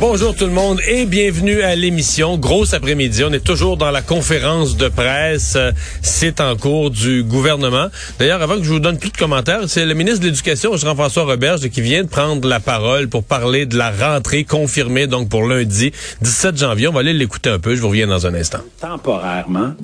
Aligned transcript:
Bonjour 0.00 0.34
tout 0.34 0.44
le 0.44 0.52
monde 0.52 0.80
et 0.88 1.06
bienvenue 1.06 1.62
à 1.62 1.76
l'émission. 1.76 2.36
Grosse 2.36 2.74
après-midi. 2.74 3.22
On 3.24 3.32
est 3.32 3.44
toujours 3.44 3.76
dans 3.76 3.90
la 3.90 4.02
conférence 4.02 4.76
de 4.76 4.88
presse. 4.88 5.56
C'est 6.02 6.40
en 6.40 6.56
cours 6.56 6.90
du 6.90 7.22
gouvernement. 7.22 7.86
D'ailleurs, 8.18 8.42
avant 8.42 8.56
que 8.56 8.64
je 8.64 8.70
vous 8.70 8.80
donne 8.80 8.98
plus 8.98 9.10
de 9.10 9.16
commentaires, 9.16 9.60
c'est 9.68 9.86
le 9.86 9.94
ministre 9.94 10.20
de 10.20 10.26
l'Éducation, 10.26 10.76
Jean-François 10.76 11.24
Roberge, 11.24 11.68
qui 11.68 11.80
vient 11.80 12.02
de 12.02 12.08
prendre 12.08 12.46
la 12.46 12.60
parole 12.60 13.08
pour 13.08 13.22
parler 13.22 13.66
de 13.66 13.78
la 13.78 13.90
rentrée 13.90 14.44
confirmée, 14.44 15.06
donc 15.06 15.28
pour 15.28 15.46
lundi 15.46 15.92
17 16.22 16.58
janvier. 16.58 16.88
On 16.88 16.92
va 16.92 17.00
aller 17.00 17.12
l'écouter 17.12 17.50
un 17.50 17.58
peu. 17.58 17.74
Je 17.74 17.80
vous 17.80 17.88
reviens 17.88 18.08
dans 18.08 18.26
un 18.26 18.34
instant. 18.34 18.60
Temporairement, 18.80 19.74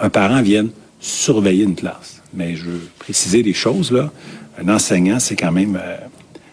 un 0.00 0.10
parent 0.10 0.42
vient 0.42 0.66
surveiller 1.00 1.64
une 1.64 1.74
classe. 1.74 2.22
Mais 2.32 2.56
je 2.56 2.64
veux 2.64 3.42
des 3.42 3.52
choses, 3.52 3.90
là. 3.92 4.10
Un 4.62 4.68
enseignant, 4.72 5.18
c'est 5.18 5.36
quand 5.36 5.52
même... 5.52 5.78
Euh, 5.82 5.96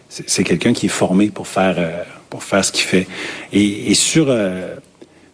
c'est 0.09 0.43
quelqu'un 0.43 0.73
qui 0.73 0.87
est 0.87 0.89
formé 0.89 1.29
pour 1.29 1.47
faire... 1.47 1.75
Euh, 1.77 2.03
pour 2.31 2.43
faire 2.43 2.65
ce 2.65 2.71
qu'il 2.71 2.85
fait. 2.85 3.07
Et, 3.53 3.93
sur, 3.93 4.27
euh, 4.29 4.75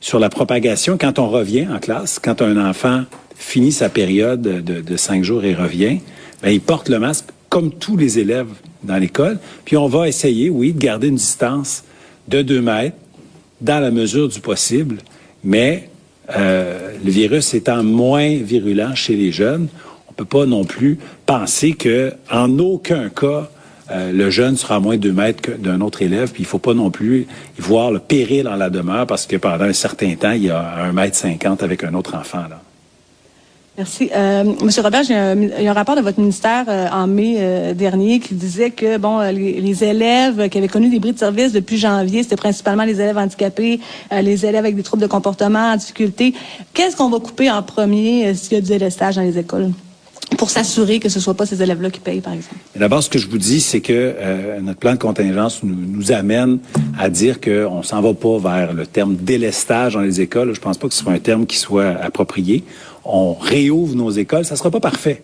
sur 0.02 0.20
la 0.20 0.30
propagation, 0.30 0.98
quand 1.00 1.20
on 1.20 1.30
revient 1.30 1.68
en 1.72 1.80
classe, 1.80 2.20
quand 2.20 2.42
un 2.42 2.58
enfant 2.70 3.04
finit 3.38 3.72
sa 3.72 3.88
période 3.88 4.42
de, 4.42 4.98
cinq 4.98 5.24
jours 5.24 5.46
et 5.46 5.54
revient, 5.54 6.00
ben, 6.42 6.50
il 6.50 6.60
porte 6.60 6.90
le 6.90 7.00
masque 7.00 7.26
comme 7.50 7.72
tous 7.72 7.96
les 7.96 8.20
élèves 8.20 8.50
dans 8.84 8.98
l'école. 8.98 9.38
Puis 9.64 9.78
on 9.78 9.88
va 9.88 10.08
essayer, 10.08 10.50
oui, 10.50 10.74
de 10.74 10.80
garder 10.80 11.08
une 11.08 11.16
distance 11.16 11.84
de 12.28 12.42
deux 12.42 12.62
mètres 12.62 12.98
dans 13.62 13.80
la 13.80 13.92
mesure 13.92 14.28
du 14.28 14.40
possible, 14.40 14.98
mais 15.44 15.90
euh, 16.36 16.94
le 17.04 17.12
virus 17.12 17.54
étant 17.54 17.84
moins 17.84 18.38
virulent 18.38 18.96
chez 18.96 19.16
les 19.16 19.32
jeunes, 19.32 19.68
on 20.10 20.14
peut 20.14 20.26
pas 20.26 20.48
non 20.48 20.66
plus 20.66 20.98
penser 21.28 21.74
que 21.74 22.14
en 22.32 22.58
aucun 22.58 23.10
cas 23.10 23.50
euh, 23.92 24.12
le 24.12 24.30
jeune 24.30 24.58
sera 24.58 24.76
à 24.76 24.80
moins 24.80 24.98
de 24.98 25.02
deux 25.02 25.14
mètres 25.14 25.52
d'un 25.58 25.82
autre 25.82 26.02
élève, 26.02 26.32
puis 26.32 26.44
il 26.44 26.46
faut 26.46 26.60
pas 26.60 26.74
non 26.74 26.92
plus 26.92 27.28
voir 27.58 27.92
le 27.92 28.00
péril 28.00 28.48
en 28.48 28.56
la 28.56 28.70
demeure 28.70 29.08
parce 29.08 29.26
que 29.26 29.38
pendant 29.38 29.66
un 29.66 29.74
certain 29.74 30.14
temps, 30.16 30.32
il 30.32 30.46
y 30.46 30.50
a 30.50 30.84
un 30.84 30.92
mètre 30.92 31.16
cinquante 31.16 31.64
avec 31.64 31.84
un 31.84 31.94
autre 31.94 32.16
enfant. 32.16 32.44
Là. 32.50 32.62
Merci. 33.78 34.10
Euh, 34.16 34.44
Monsieur 34.64 34.82
Robert, 34.82 35.04
il 35.04 35.12
y, 35.12 35.68
a 35.68 35.72
un 35.72 35.74
rapport 35.74 35.96
de 35.96 36.02
votre 36.02 36.20
ministère 36.20 36.66
euh, 36.68 36.88
en 36.92 37.06
mai 37.06 37.74
dernier 37.76 38.20
qui 38.20 38.34
disait 38.34 38.72
que 38.72 38.98
bon, 38.98 39.20
les, 39.20 39.84
élèves 39.84 40.50
qui 40.50 40.58
avaient 40.58 40.68
connu 40.68 40.90
des 40.90 41.00
bris 41.00 41.14
de 41.14 41.20
service 41.20 41.54
depuis 41.54 41.78
janvier, 41.78 42.24
c'était 42.24 42.38
principalement 42.38 42.84
les 42.84 43.00
élèves 43.00 43.20
handicapés, 43.20 43.80
les 44.12 44.46
élèves 44.46 44.66
avec 44.66 44.76
des 44.76 44.84
troubles 44.84 45.04
de 45.04 45.08
comportement, 45.08 45.74
en 45.74 45.76
difficulté. 45.76 46.34
Qu'est-ce 46.74 46.96
qu'on 46.96 47.10
va 47.10 47.20
couper 47.20 47.52
en 47.52 47.62
premier? 47.62 48.34
S'il 48.34 48.54
y 48.54 48.56
a 48.56 48.62
du 48.62 48.70
délestage 48.70 49.16
dans 49.16 49.22
les 49.22 49.38
écoles? 49.38 49.70
Pour 50.36 50.50
s'assurer 50.50 51.00
que 51.00 51.10
ce 51.10 51.20
ne 51.20 51.24
soit 51.24 51.36
pas 51.36 51.46
ces 51.46 51.62
élèves-là 51.64 51.90
qui 51.90 52.00
payent, 52.00 52.22
par 52.22 52.34
exemple? 52.34 52.56
D'abord, 52.76 53.02
ce 53.02 53.10
que 53.10 53.18
je 53.18 53.28
vous 53.28 53.38
dis, 53.38 53.62
c'est 53.62 53.80
que 53.80 53.94
euh, 53.94 54.60
notre 54.60 54.80
plan 54.80 54.94
de 54.94 54.98
contingence 54.98 55.62
nous, 55.64 56.12
amène 56.12 56.60
à 57.00 57.10
dire 57.10 57.40
qu'on 57.40 57.78
ne 57.78 57.84
s'en 57.84 58.02
va 58.02 58.14
pas 58.14 58.38
vers 58.38 58.74
le 58.74 58.86
terme 58.86 59.16
délestage 59.16 59.94
dans 59.94 60.02
les 60.02 60.20
écoles. 60.20 60.54
Je 60.54 60.60
pense 60.60 60.78
pas 60.78 60.88
que 60.88 60.94
ce 60.94 61.04
soit 61.04 61.14
un 61.14 61.20
terme 61.20 61.46
qui 61.46 61.58
soit 61.58 61.90
approprié. 61.90 62.64
On 63.06 63.34
réouvre 63.34 63.96
nos 63.96 64.10
écoles. 64.10 64.44
Ça 64.44 64.56
sera 64.56 64.70
pas 64.70 64.80
parfait. 64.80 65.24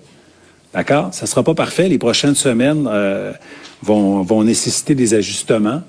D'accord? 0.73 1.09
Ça 1.13 1.25
sera 1.25 1.43
pas 1.43 1.53
parfait. 1.53 1.89
Les 1.89 1.97
prochaines 1.97 2.35
semaines 2.35 2.87
euh, 2.89 3.33
vont, 3.81 4.43
nécessiter 4.43 4.95
des 4.95 5.13
ajustements. 5.13 5.81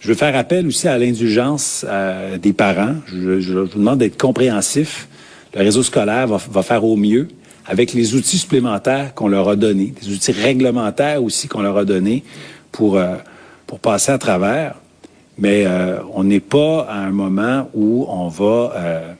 Je 0.00 0.08
veux 0.08 0.14
faire 0.14 0.36
appel 0.36 0.66
aussi 0.66 0.88
à 0.88 0.98
l'indulgence 0.98 1.86
euh, 1.88 2.38
des 2.38 2.52
parents. 2.52 2.94
Je, 3.06 3.58
vous 3.58 3.78
demande 3.78 4.00
d'être 4.00 4.20
compréhensif. 4.20 5.08
Le 5.54 5.62
réseau 5.62 5.82
scolaire 5.82 6.26
va 6.26 6.62
faire 6.62 6.84
au 6.84 6.96
mieux 6.96 7.28
avec 7.68 7.92
les 7.92 8.14
outils 8.14 8.38
supplémentaires 8.38 9.14
qu'on 9.14 9.28
leur 9.28 9.48
a 9.50 9.54
donnés, 9.54 9.92
des 10.02 10.12
outils 10.12 10.32
réglementaires 10.32 11.22
aussi 11.22 11.48
qu'on 11.48 11.60
leur 11.60 11.76
a 11.76 11.84
donnés 11.84 12.24
pour, 12.72 12.96
euh, 12.96 13.16
pour 13.66 13.78
passer 13.78 14.10
à 14.10 14.18
travers. 14.18 14.76
Mais 15.36 15.64
euh, 15.66 15.98
on 16.14 16.24
n'est 16.24 16.40
pas 16.40 16.86
à 16.88 16.96
un 16.96 17.10
moment 17.10 17.68
où 17.74 18.06
on 18.08 18.28
va 18.28 18.72
euh, 18.74 19.12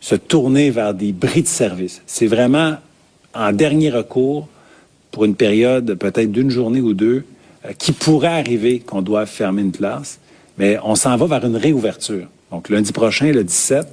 se 0.00 0.14
tourner 0.14 0.70
vers 0.70 0.92
des 0.92 1.12
bris 1.12 1.42
de 1.42 1.48
service. 1.48 2.02
C'est 2.06 2.26
vraiment 2.26 2.76
en 3.34 3.52
dernier 3.52 3.90
recours 3.90 4.48
pour 5.10 5.24
une 5.24 5.34
période 5.34 5.94
peut-être 5.94 6.30
d'une 6.30 6.50
journée 6.50 6.82
ou 6.82 6.92
deux 6.92 7.24
qui 7.78 7.92
pourrait 7.92 8.28
arriver 8.28 8.78
qu'on 8.78 9.02
doit 9.02 9.26
fermer 9.26 9.62
une 9.62 9.72
classe. 9.72 10.20
Mais 10.58 10.78
on 10.84 10.94
s'en 10.94 11.16
va 11.16 11.26
vers 11.26 11.44
une 11.44 11.56
réouverture. 11.56 12.26
Donc 12.52 12.68
lundi 12.68 12.92
prochain, 12.92 13.32
le 13.32 13.42
17, 13.42 13.86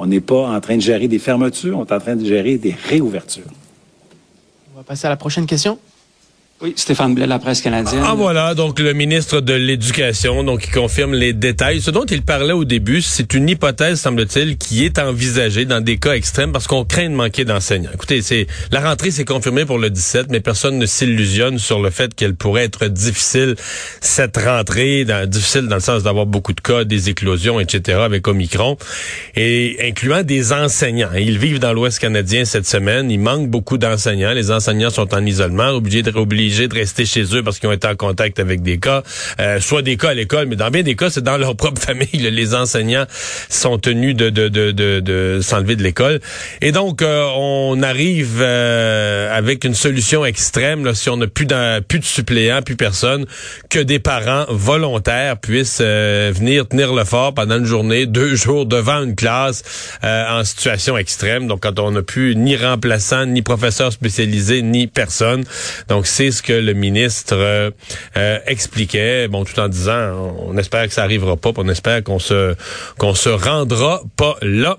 on 0.00 0.06
n'est 0.06 0.22
pas 0.22 0.48
en 0.48 0.60
train 0.62 0.76
de 0.76 0.80
gérer 0.80 1.08
des 1.08 1.18
fermetures, 1.18 1.78
on 1.78 1.84
est 1.84 1.92
en 1.92 2.00
train 2.00 2.16
de 2.16 2.24
gérer 2.24 2.56
des 2.56 2.74
réouvertures. 2.88 3.52
On 4.72 4.78
va 4.78 4.82
passer 4.82 5.06
à 5.06 5.10
la 5.10 5.16
prochaine 5.16 5.44
question. 5.44 5.78
Oui, 6.62 6.74
Stéphane 6.76 7.14
Blais, 7.14 7.26
la 7.26 7.38
presse 7.38 7.62
canadienne. 7.62 8.02
Ah 8.04 8.12
voilà, 8.14 8.54
donc 8.54 8.80
le 8.80 8.92
ministre 8.92 9.40
de 9.40 9.54
l'Éducation, 9.54 10.44
donc 10.44 10.60
qui 10.60 10.70
confirme 10.70 11.14
les 11.14 11.32
détails. 11.32 11.80
Ce 11.80 11.90
dont 11.90 12.04
il 12.04 12.20
parlait 12.20 12.52
au 12.52 12.66
début, 12.66 13.00
c'est 13.00 13.32
une 13.32 13.48
hypothèse, 13.48 13.98
semble-t-il, 13.98 14.58
qui 14.58 14.84
est 14.84 14.98
envisagée 14.98 15.64
dans 15.64 15.80
des 15.80 15.96
cas 15.96 16.12
extrêmes 16.12 16.52
parce 16.52 16.66
qu'on 16.66 16.84
craint 16.84 17.08
de 17.08 17.14
manquer 17.14 17.46
d'enseignants. 17.46 17.92
Écoutez, 17.94 18.20
c'est 18.20 18.46
la 18.72 18.80
rentrée 18.80 19.10
s'est 19.10 19.24
confirmée 19.24 19.64
pour 19.64 19.78
le 19.78 19.88
17, 19.88 20.26
mais 20.28 20.40
personne 20.40 20.76
ne 20.76 20.84
s'illusionne 20.84 21.58
sur 21.58 21.80
le 21.80 21.88
fait 21.88 22.14
qu'elle 22.14 22.34
pourrait 22.34 22.64
être 22.64 22.88
difficile 22.88 23.56
cette 24.02 24.36
rentrée, 24.36 25.06
difficile 25.28 25.66
dans 25.66 25.76
le 25.76 25.80
sens 25.80 26.02
d'avoir 26.02 26.26
beaucoup 26.26 26.52
de 26.52 26.60
cas, 26.60 26.84
des 26.84 27.08
éclosions, 27.08 27.58
etc. 27.58 28.00
avec 28.00 28.28
Omicron, 28.28 28.76
et 29.34 29.78
incluant 29.88 30.22
des 30.24 30.52
enseignants. 30.52 31.12
Ils 31.18 31.38
vivent 31.38 31.58
dans 31.58 31.72
l'Ouest 31.72 32.00
canadien 32.00 32.44
cette 32.44 32.66
semaine. 32.66 33.10
Il 33.10 33.20
manque 33.20 33.48
beaucoup 33.48 33.78
d'enseignants. 33.78 34.32
Les 34.32 34.50
enseignants 34.50 34.90
sont 34.90 35.14
en 35.14 35.24
isolement, 35.24 35.70
obligés 35.70 36.02
de 36.02 36.10
obligés 36.10 36.49
de 36.68 36.74
rester 36.74 37.06
chez 37.06 37.24
eux 37.34 37.42
parce 37.42 37.58
qu'ils 37.58 37.68
ont 37.68 37.72
été 37.72 37.86
en 37.86 37.96
contact 37.96 38.38
avec 38.38 38.62
des 38.62 38.78
cas, 38.78 39.02
euh, 39.40 39.60
soit 39.60 39.82
des 39.82 39.96
cas 39.96 40.10
à 40.10 40.14
l'école, 40.14 40.46
mais 40.46 40.56
dans 40.56 40.70
bien 40.70 40.82
des 40.82 40.96
cas, 40.96 41.10
c'est 41.10 41.22
dans 41.22 41.36
leur 41.36 41.56
propre 41.60 41.80
famille. 41.80 42.08
Les 42.12 42.54
enseignants 42.54 43.06
sont 43.48 43.78
tenus 43.78 44.14
de, 44.14 44.30
de, 44.30 44.48
de, 44.48 44.70
de, 44.72 45.00
de 45.00 45.40
s'enlever 45.42 45.76
de 45.76 45.82
l'école. 45.82 46.20
Et 46.60 46.72
donc, 46.72 47.02
euh, 47.02 47.26
on 47.36 47.82
arrive 47.82 48.38
euh, 48.40 49.36
avec 49.36 49.64
une 49.64 49.74
solution 49.74 50.24
extrême, 50.24 50.84
là, 50.84 50.94
si 50.94 51.08
on 51.10 51.16
n'a 51.16 51.26
plus, 51.26 51.46
plus 51.88 51.98
de 51.98 52.04
suppléants, 52.04 52.62
plus 52.62 52.76
personne, 52.76 53.26
que 53.68 53.78
des 53.78 53.98
parents 53.98 54.46
volontaires 54.48 55.38
puissent 55.38 55.80
venir 55.80 56.68
tenir 56.68 56.94
le 56.94 57.04
fort 57.04 57.34
pendant 57.34 57.58
une 57.58 57.64
journée, 57.64 58.06
deux 58.06 58.34
jours 58.34 58.66
devant 58.66 59.02
une 59.02 59.14
classe 59.14 59.62
en 60.02 60.44
situation 60.44 60.96
extrême. 60.96 61.46
Donc, 61.46 61.60
quand 61.62 61.78
on 61.78 61.92
n'a 61.92 62.02
plus 62.02 62.36
ni 62.36 62.56
remplaçant, 62.56 63.26
ni 63.26 63.42
professeur 63.42 63.92
spécialisé, 63.92 64.62
ni 64.62 64.86
personne. 64.86 65.44
Donc, 65.88 66.06
c'est 66.06 66.30
que 66.42 66.52
le 66.52 66.72
ministre 66.72 67.34
euh, 67.36 67.70
euh, 68.16 68.38
expliquait, 68.46 69.28
bon, 69.28 69.44
tout 69.44 69.58
en 69.58 69.68
disant, 69.68 70.34
on, 70.46 70.56
espère 70.56 70.86
que 70.86 70.92
ça 70.92 71.02
arrivera 71.02 71.36
pas, 71.36 71.50
on 71.56 71.68
espère 71.68 72.02
qu'on 72.02 72.18
se 72.18 72.54
qu'on 72.98 73.14
se 73.14 73.28
rendra 73.28 74.02
pas 74.16 74.36
là. 74.42 74.78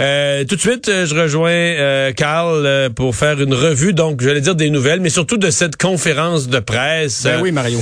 Euh, 0.00 0.44
tout 0.44 0.56
de 0.56 0.60
suite, 0.60 0.86
je 0.86 1.14
rejoins 1.14 2.12
Carl 2.12 2.90
pour 2.94 3.16
faire 3.16 3.40
une 3.40 3.54
revue, 3.54 3.92
donc 3.92 4.22
j'allais 4.22 4.40
dire 4.40 4.54
des 4.54 4.70
nouvelles, 4.70 5.00
mais 5.00 5.08
surtout 5.08 5.38
de 5.38 5.50
cette 5.50 5.76
conférence 5.76 6.48
de 6.48 6.58
presse. 6.58 7.24
Ben 7.24 7.40
oui, 7.40 7.52
Mario. 7.52 7.80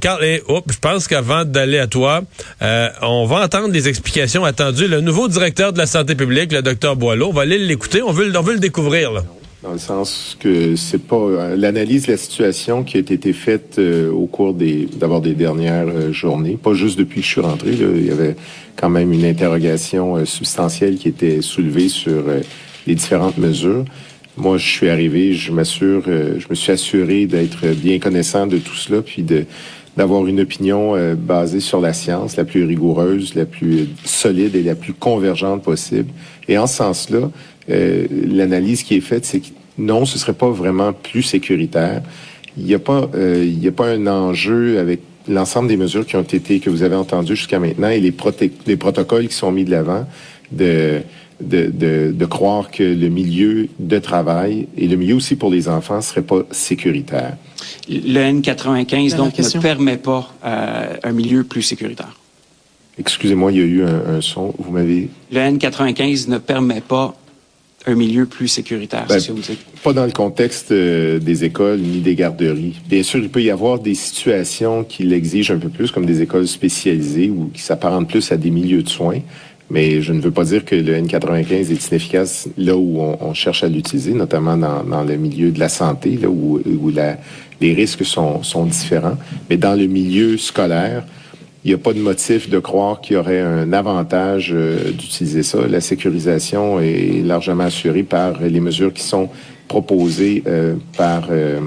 Carl, 0.00 0.24
et, 0.24 0.42
je 0.48 0.78
pense 0.80 1.08
qu'avant 1.08 1.44
d'aller 1.44 1.78
à 1.78 1.86
toi, 1.86 2.22
on 2.60 3.26
va 3.26 3.44
entendre 3.44 3.68
des 3.68 3.88
explications 3.88 4.44
attendues. 4.44 4.88
Le 4.88 5.00
nouveau 5.00 5.28
directeur 5.28 5.72
de 5.72 5.78
la 5.78 5.86
santé 5.86 6.14
publique, 6.14 6.52
le 6.52 6.62
docteur 6.62 6.96
Boileau, 6.96 7.28
on 7.28 7.32
va 7.32 7.42
aller 7.42 7.58
l'écouter, 7.58 8.02
on 8.02 8.12
veut, 8.12 8.32
on 8.36 8.42
veut 8.42 8.54
le 8.54 8.60
découvrir. 8.60 9.12
Là 9.12 9.22
dans 9.62 9.72
le 9.72 9.78
sens 9.78 10.36
que 10.40 10.74
c'est 10.74 11.02
pas 11.02 11.16
euh, 11.16 11.56
l'analyse 11.56 12.06
de 12.06 12.12
la 12.12 12.18
situation 12.18 12.82
qui 12.82 12.96
a 12.96 13.00
été 13.00 13.32
faite 13.32 13.76
euh, 13.78 14.10
au 14.10 14.26
cours 14.26 14.54
des 14.54 14.88
d'abord 14.96 15.20
des 15.20 15.34
dernières 15.34 15.86
euh, 15.88 16.12
journées, 16.12 16.58
pas 16.60 16.74
juste 16.74 16.98
depuis 16.98 17.20
que 17.20 17.26
je 17.26 17.32
suis 17.32 17.40
rentré. 17.40 17.70
il 17.70 18.04
y 18.04 18.10
avait 18.10 18.34
quand 18.74 18.90
même 18.90 19.12
une 19.12 19.24
interrogation 19.24 20.24
substantielle 20.24 20.96
qui 20.96 21.08
était 21.08 21.42
soulevée 21.42 21.88
sur 21.88 22.24
les 22.86 22.94
différentes 22.94 23.36
mesures. 23.36 23.84
Moi, 24.38 24.56
je 24.56 24.66
suis 24.66 24.88
arrivé, 24.88 25.34
je 25.34 25.52
m'assure, 25.52 26.04
je 26.06 26.46
me 26.48 26.54
suis 26.54 26.72
assuré 26.72 27.26
d'être 27.26 27.66
bien 27.74 27.98
connaissant 27.98 28.46
de 28.46 28.56
tout 28.56 28.74
cela, 28.74 29.02
puis 29.02 29.22
de 29.22 29.44
d'avoir 29.96 30.26
une 30.26 30.40
opinion 30.40 30.94
basée 31.16 31.60
sur 31.60 31.80
la 31.80 31.92
science, 31.92 32.36
la 32.36 32.44
plus 32.44 32.64
rigoureuse, 32.64 33.34
la 33.34 33.44
plus 33.44 33.88
solide 34.04 34.56
et 34.56 34.62
la 34.62 34.74
plus 34.74 34.94
convergente 34.94 35.62
possible. 35.62 36.08
Et 36.48 36.56
en 36.56 36.66
ce 36.66 36.76
sens-là, 36.76 37.30
euh, 37.70 38.06
l'analyse 38.10 38.82
qui 38.82 38.96
est 38.96 39.00
faite, 39.00 39.24
c'est 39.24 39.40
que 39.40 39.48
non, 39.78 40.04
ce 40.04 40.18
serait 40.18 40.32
pas 40.32 40.50
vraiment 40.50 40.92
plus 40.92 41.22
sécuritaire. 41.22 42.02
Il 42.56 42.64
n'y 42.64 42.74
a 42.74 42.78
pas, 42.78 43.08
euh, 43.14 43.42
il 43.44 43.62
y 43.62 43.68
a 43.68 43.72
pas 43.72 43.88
un 43.88 44.06
enjeu 44.06 44.78
avec 44.78 45.00
l'ensemble 45.28 45.68
des 45.68 45.76
mesures 45.76 46.04
qui 46.04 46.16
ont 46.16 46.22
été 46.22 46.60
que 46.60 46.68
vous 46.68 46.82
avez 46.82 46.96
entendues 46.96 47.36
jusqu'à 47.36 47.58
maintenant 47.58 47.88
et 47.88 48.00
les, 48.00 48.12
les 48.66 48.76
protocoles 48.76 49.28
qui 49.28 49.34
sont 49.34 49.52
mis 49.52 49.64
de 49.64 49.70
l'avant 49.70 50.04
de 50.50 51.00
de, 51.42 51.70
de, 51.72 52.12
de, 52.12 52.26
croire 52.26 52.70
que 52.70 52.82
le 52.82 53.08
milieu 53.08 53.68
de 53.78 53.98
travail 53.98 54.68
et 54.76 54.86
le 54.86 54.96
milieu 54.96 55.16
aussi 55.16 55.36
pour 55.36 55.50
les 55.50 55.68
enfants 55.68 56.00
serait 56.00 56.22
pas 56.22 56.42
sécuritaire. 56.50 57.36
Le 57.88 58.40
N95 58.40 59.16
donc 59.16 59.38
ne 59.38 59.60
permet 59.60 59.96
pas 59.96 60.32
euh, 60.44 60.96
un 61.02 61.12
milieu 61.12 61.44
plus 61.44 61.62
sécuritaire. 61.62 62.16
Excusez-moi, 62.98 63.52
il 63.52 63.58
y 63.58 63.62
a 63.62 63.64
eu 63.64 63.82
un, 63.84 64.16
un 64.16 64.20
son. 64.20 64.54
Vous 64.58 64.70
m'avez. 64.70 65.08
Le 65.30 65.40
N95 65.40 66.28
ne 66.28 66.38
permet 66.38 66.80
pas 66.80 67.14
un 67.86 67.94
milieu 67.94 68.26
plus 68.26 68.48
sécuritaire, 68.48 69.06
Ben, 69.08 69.20
que 69.20 69.32
vous 69.32 69.40
dites? 69.40 69.58
Pas 69.82 69.92
dans 69.92 70.04
le 70.04 70.12
contexte 70.12 70.70
euh, 70.70 71.18
des 71.18 71.44
écoles 71.44 71.80
ni 71.80 72.00
des 72.00 72.14
garderies. 72.14 72.80
Bien 72.88 73.02
sûr, 73.02 73.18
il 73.18 73.28
peut 73.28 73.42
y 73.42 73.50
avoir 73.50 73.80
des 73.80 73.94
situations 73.94 74.84
qui 74.84 75.02
l'exigent 75.02 75.54
un 75.54 75.58
peu 75.58 75.68
plus, 75.68 75.90
comme 75.90 76.06
des 76.06 76.22
écoles 76.22 76.46
spécialisées 76.46 77.30
ou 77.30 77.50
qui 77.52 77.60
s'apparentent 77.60 78.08
plus 78.08 78.30
à 78.30 78.36
des 78.36 78.50
milieux 78.50 78.82
de 78.82 78.88
soins. 78.88 79.20
Mais 79.72 80.02
je 80.02 80.12
ne 80.12 80.20
veux 80.20 80.30
pas 80.30 80.44
dire 80.44 80.66
que 80.66 80.74
le 80.74 81.00
N95 81.00 81.72
est 81.72 81.88
inefficace 81.88 82.46
là 82.58 82.76
où 82.76 83.00
on, 83.00 83.32
cherche 83.32 83.64
à 83.64 83.68
l'utiliser, 83.68 84.12
notamment 84.12 84.54
dans, 84.58 85.02
le 85.02 85.16
milieu 85.16 85.50
de 85.50 85.58
la 85.58 85.70
santé, 85.70 86.18
là 86.20 86.28
où, 86.28 86.60
les 87.58 87.72
risques 87.72 88.04
sont, 88.04 88.42
sont 88.42 88.66
différents. 88.66 89.16
Mais 89.48 89.56
dans 89.56 89.74
le 89.74 89.86
milieu 89.86 90.36
scolaire, 90.36 91.04
il 91.64 91.68
n'y 91.68 91.74
a 91.74 91.78
pas 91.78 91.94
de 91.94 92.00
motif 92.00 92.50
de 92.50 92.58
croire 92.58 93.00
qu'il 93.00 93.14
y 93.14 93.16
aurait 93.16 93.40
un 93.40 93.72
avantage 93.72 94.50
euh, 94.52 94.90
d'utiliser 94.90 95.42
ça. 95.42 95.58
La 95.66 95.80
sécurisation 95.80 96.78
est 96.78 97.22
largement 97.24 97.64
assurée 97.64 98.02
par 98.02 98.42
les 98.42 98.60
mesures 98.60 98.92
qui 98.92 99.04
sont 99.04 99.30
proposées 99.68 100.42
euh, 100.46 100.74
par 100.98 101.28
euh, 101.30 101.60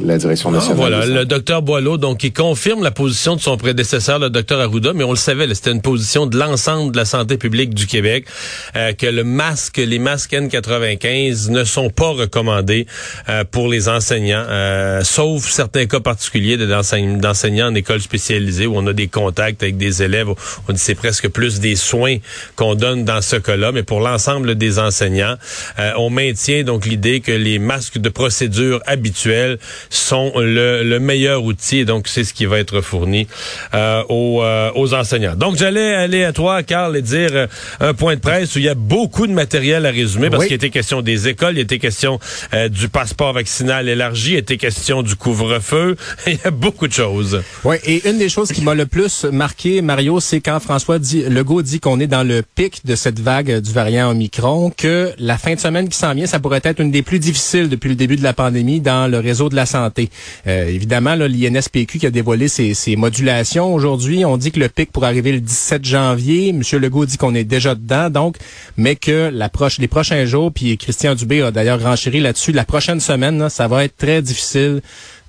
la 0.00 0.18
direction 0.18 0.48
Ah, 0.50 0.54
nationale. 0.54 0.76
voilà, 0.76 1.06
le 1.06 1.24
docteur 1.24 1.62
Boileau, 1.62 1.98
donc, 1.98 2.24
il 2.24 2.32
confirme 2.32 2.82
la 2.82 2.90
position 2.90 3.36
de 3.36 3.40
son 3.40 3.56
prédécesseur, 3.56 4.18
le 4.18 4.30
docteur 4.30 4.60
Arruda, 4.60 4.92
mais 4.94 5.04
on 5.04 5.10
le 5.10 5.16
savait, 5.16 5.52
c'était 5.54 5.72
une 5.72 5.82
position 5.82 6.26
de 6.26 6.38
l'ensemble 6.38 6.92
de 6.92 6.96
la 6.96 7.04
santé 7.04 7.36
publique 7.36 7.74
du 7.74 7.86
Québec, 7.86 8.26
euh, 8.76 8.92
que 8.92 9.06
le 9.06 9.24
masque, 9.24 9.76
les 9.78 9.98
masques 9.98 10.32
N95 10.32 11.50
ne 11.50 11.64
sont 11.64 11.90
pas 11.90 12.10
recommandés 12.10 12.86
euh, 13.28 13.44
pour 13.50 13.68
les 13.68 13.88
enseignants, 13.88 14.44
euh, 14.48 15.02
sauf 15.04 15.48
certains 15.48 15.86
cas 15.86 16.00
particuliers 16.00 16.56
d'enseignants 16.56 17.68
en 17.68 17.74
école 17.74 18.00
spécialisée 18.00 18.66
où 18.66 18.76
on 18.76 18.86
a 18.86 18.92
des 18.92 19.08
contacts 19.08 19.62
avec 19.62 19.76
des 19.76 20.02
élèves. 20.02 20.28
On 20.68 20.72
dit 20.72 20.78
c'est 20.78 20.94
presque 20.94 21.28
plus 21.28 21.60
des 21.60 21.76
soins 21.76 22.16
qu'on 22.56 22.74
donne 22.74 23.04
dans 23.04 23.20
ce 23.20 23.36
cas-là, 23.36 23.72
mais 23.72 23.82
pour 23.82 24.00
l'ensemble 24.00 24.54
des 24.54 24.78
enseignants, 24.78 25.36
euh, 25.78 25.92
on 25.98 26.10
maintient 26.10 26.62
donc 26.64 26.86
l'idée 26.86 27.20
que 27.20 27.32
les 27.32 27.58
masques 27.58 27.98
de 27.98 28.08
procédure 28.08 28.80
habituels 28.86 29.58
sont 29.90 30.32
le, 30.36 30.82
le 30.82 30.98
meilleur 31.00 31.44
outil 31.44 31.78
et 31.80 31.84
donc 31.84 32.08
c'est 32.08 32.24
ce 32.24 32.34
qui 32.34 32.46
va 32.46 32.58
être 32.58 32.80
fourni 32.80 33.26
euh, 33.74 34.02
aux, 34.08 34.42
euh, 34.42 34.70
aux 34.74 34.94
enseignants. 34.94 35.36
Donc 35.36 35.56
j'allais 35.56 35.94
aller 35.94 36.24
à 36.24 36.32
toi, 36.32 36.62
Carl, 36.62 36.96
et 36.96 37.02
dire 37.02 37.30
euh, 37.32 37.46
un 37.80 37.94
point 37.94 38.14
de 38.14 38.20
presse 38.20 38.54
où 38.54 38.58
il 38.58 38.64
y 38.64 38.68
a 38.68 38.74
beaucoup 38.74 39.26
de 39.26 39.32
matériel 39.32 39.86
à 39.86 39.90
résumer 39.90 40.30
parce 40.30 40.42
Oui. 40.42 40.46
qu'il 40.48 40.56
était 40.56 40.70
question 40.70 41.02
des 41.02 41.28
écoles, 41.28 41.54
il 41.56 41.60
était 41.60 41.78
question 41.78 42.18
euh, 42.54 42.68
du 42.68 42.88
passeport 42.88 43.32
vaccinal 43.32 43.88
élargi, 43.88 44.32
il 44.32 44.38
était 44.38 44.56
question 44.56 45.02
du 45.02 45.16
couvre-feu, 45.16 45.96
il 46.26 46.34
y 46.34 46.38
a 46.46 46.50
beaucoup 46.50 46.88
de 46.88 46.92
choses. 46.92 47.42
Oui, 47.64 47.76
et 47.84 48.08
une 48.08 48.18
des 48.18 48.28
choses 48.28 48.52
qui 48.52 48.62
m'a 48.62 48.74
le 48.74 48.86
plus 48.86 49.24
marqué, 49.24 49.82
Mario, 49.82 50.20
c'est 50.20 50.40
quand 50.40 50.60
François 50.60 50.98
dit, 50.98 51.22
Legault 51.28 51.62
dit 51.62 51.80
qu'on 51.80 52.00
est 52.00 52.06
dans 52.06 52.22
le 52.26 52.42
pic 52.42 52.84
de 52.84 52.94
cette 52.96 53.20
vague 53.20 53.60
du 53.60 53.72
variant 53.72 54.10
Omicron, 54.10 54.70
que 54.76 55.10
la 55.18 55.38
fin 55.38 55.54
de 55.54 55.60
semaine 55.60 55.88
qui 55.88 55.96
s'en 55.98 56.14
vient, 56.14 56.26
ça 56.26 56.38
pourrait 56.40 56.60
être 56.64 56.80
une 56.80 56.90
des 56.90 57.02
plus 57.02 57.18
difficiles 57.18 57.68
depuis 57.68 57.88
le 57.88 57.94
début 57.94 58.16
de 58.16 58.22
la 58.22 58.32
pandémie 58.32 58.80
dans 58.80 59.10
le 59.10 59.18
réseau 59.18 59.48
de 59.48 59.56
la 59.56 59.66
Euh, 59.74 60.68
évidemment, 60.68 61.14
l'INSPQ 61.14 61.98
qui 61.98 62.06
a 62.06 62.10
dévoilé 62.10 62.48
ses, 62.48 62.96
modulations 62.96 63.74
aujourd'hui, 63.74 64.24
on 64.24 64.36
dit 64.36 64.52
que 64.52 64.60
le 64.60 64.68
pic 64.68 64.92
pourrait 64.92 65.08
arriver 65.08 65.32
le 65.32 65.40
17 65.40 65.84
janvier. 65.84 66.52
Monsieur 66.52 66.78
Legault 66.78 67.06
dit 67.06 67.16
qu'on 67.16 67.34
est 67.34 67.44
déjà 67.44 67.74
dedans, 67.74 68.10
donc, 68.10 68.36
mais 68.76 68.96
que 68.96 69.30
la 69.32 69.48
proche, 69.48 69.78
les 69.78 69.88
prochains 69.88 70.24
jours, 70.24 70.52
puis 70.52 70.76
Christian 70.76 71.14
Dubé 71.14 71.42
a 71.42 71.50
d'ailleurs 71.50 71.82
renchéri 71.82 72.20
là-dessus, 72.20 72.52
la 72.52 72.64
prochaine 72.64 73.00
semaine, 73.00 73.48
ça 73.48 73.68
va 73.68 73.84
être 73.84 73.96
très 73.96 74.22
difficile 74.22 74.82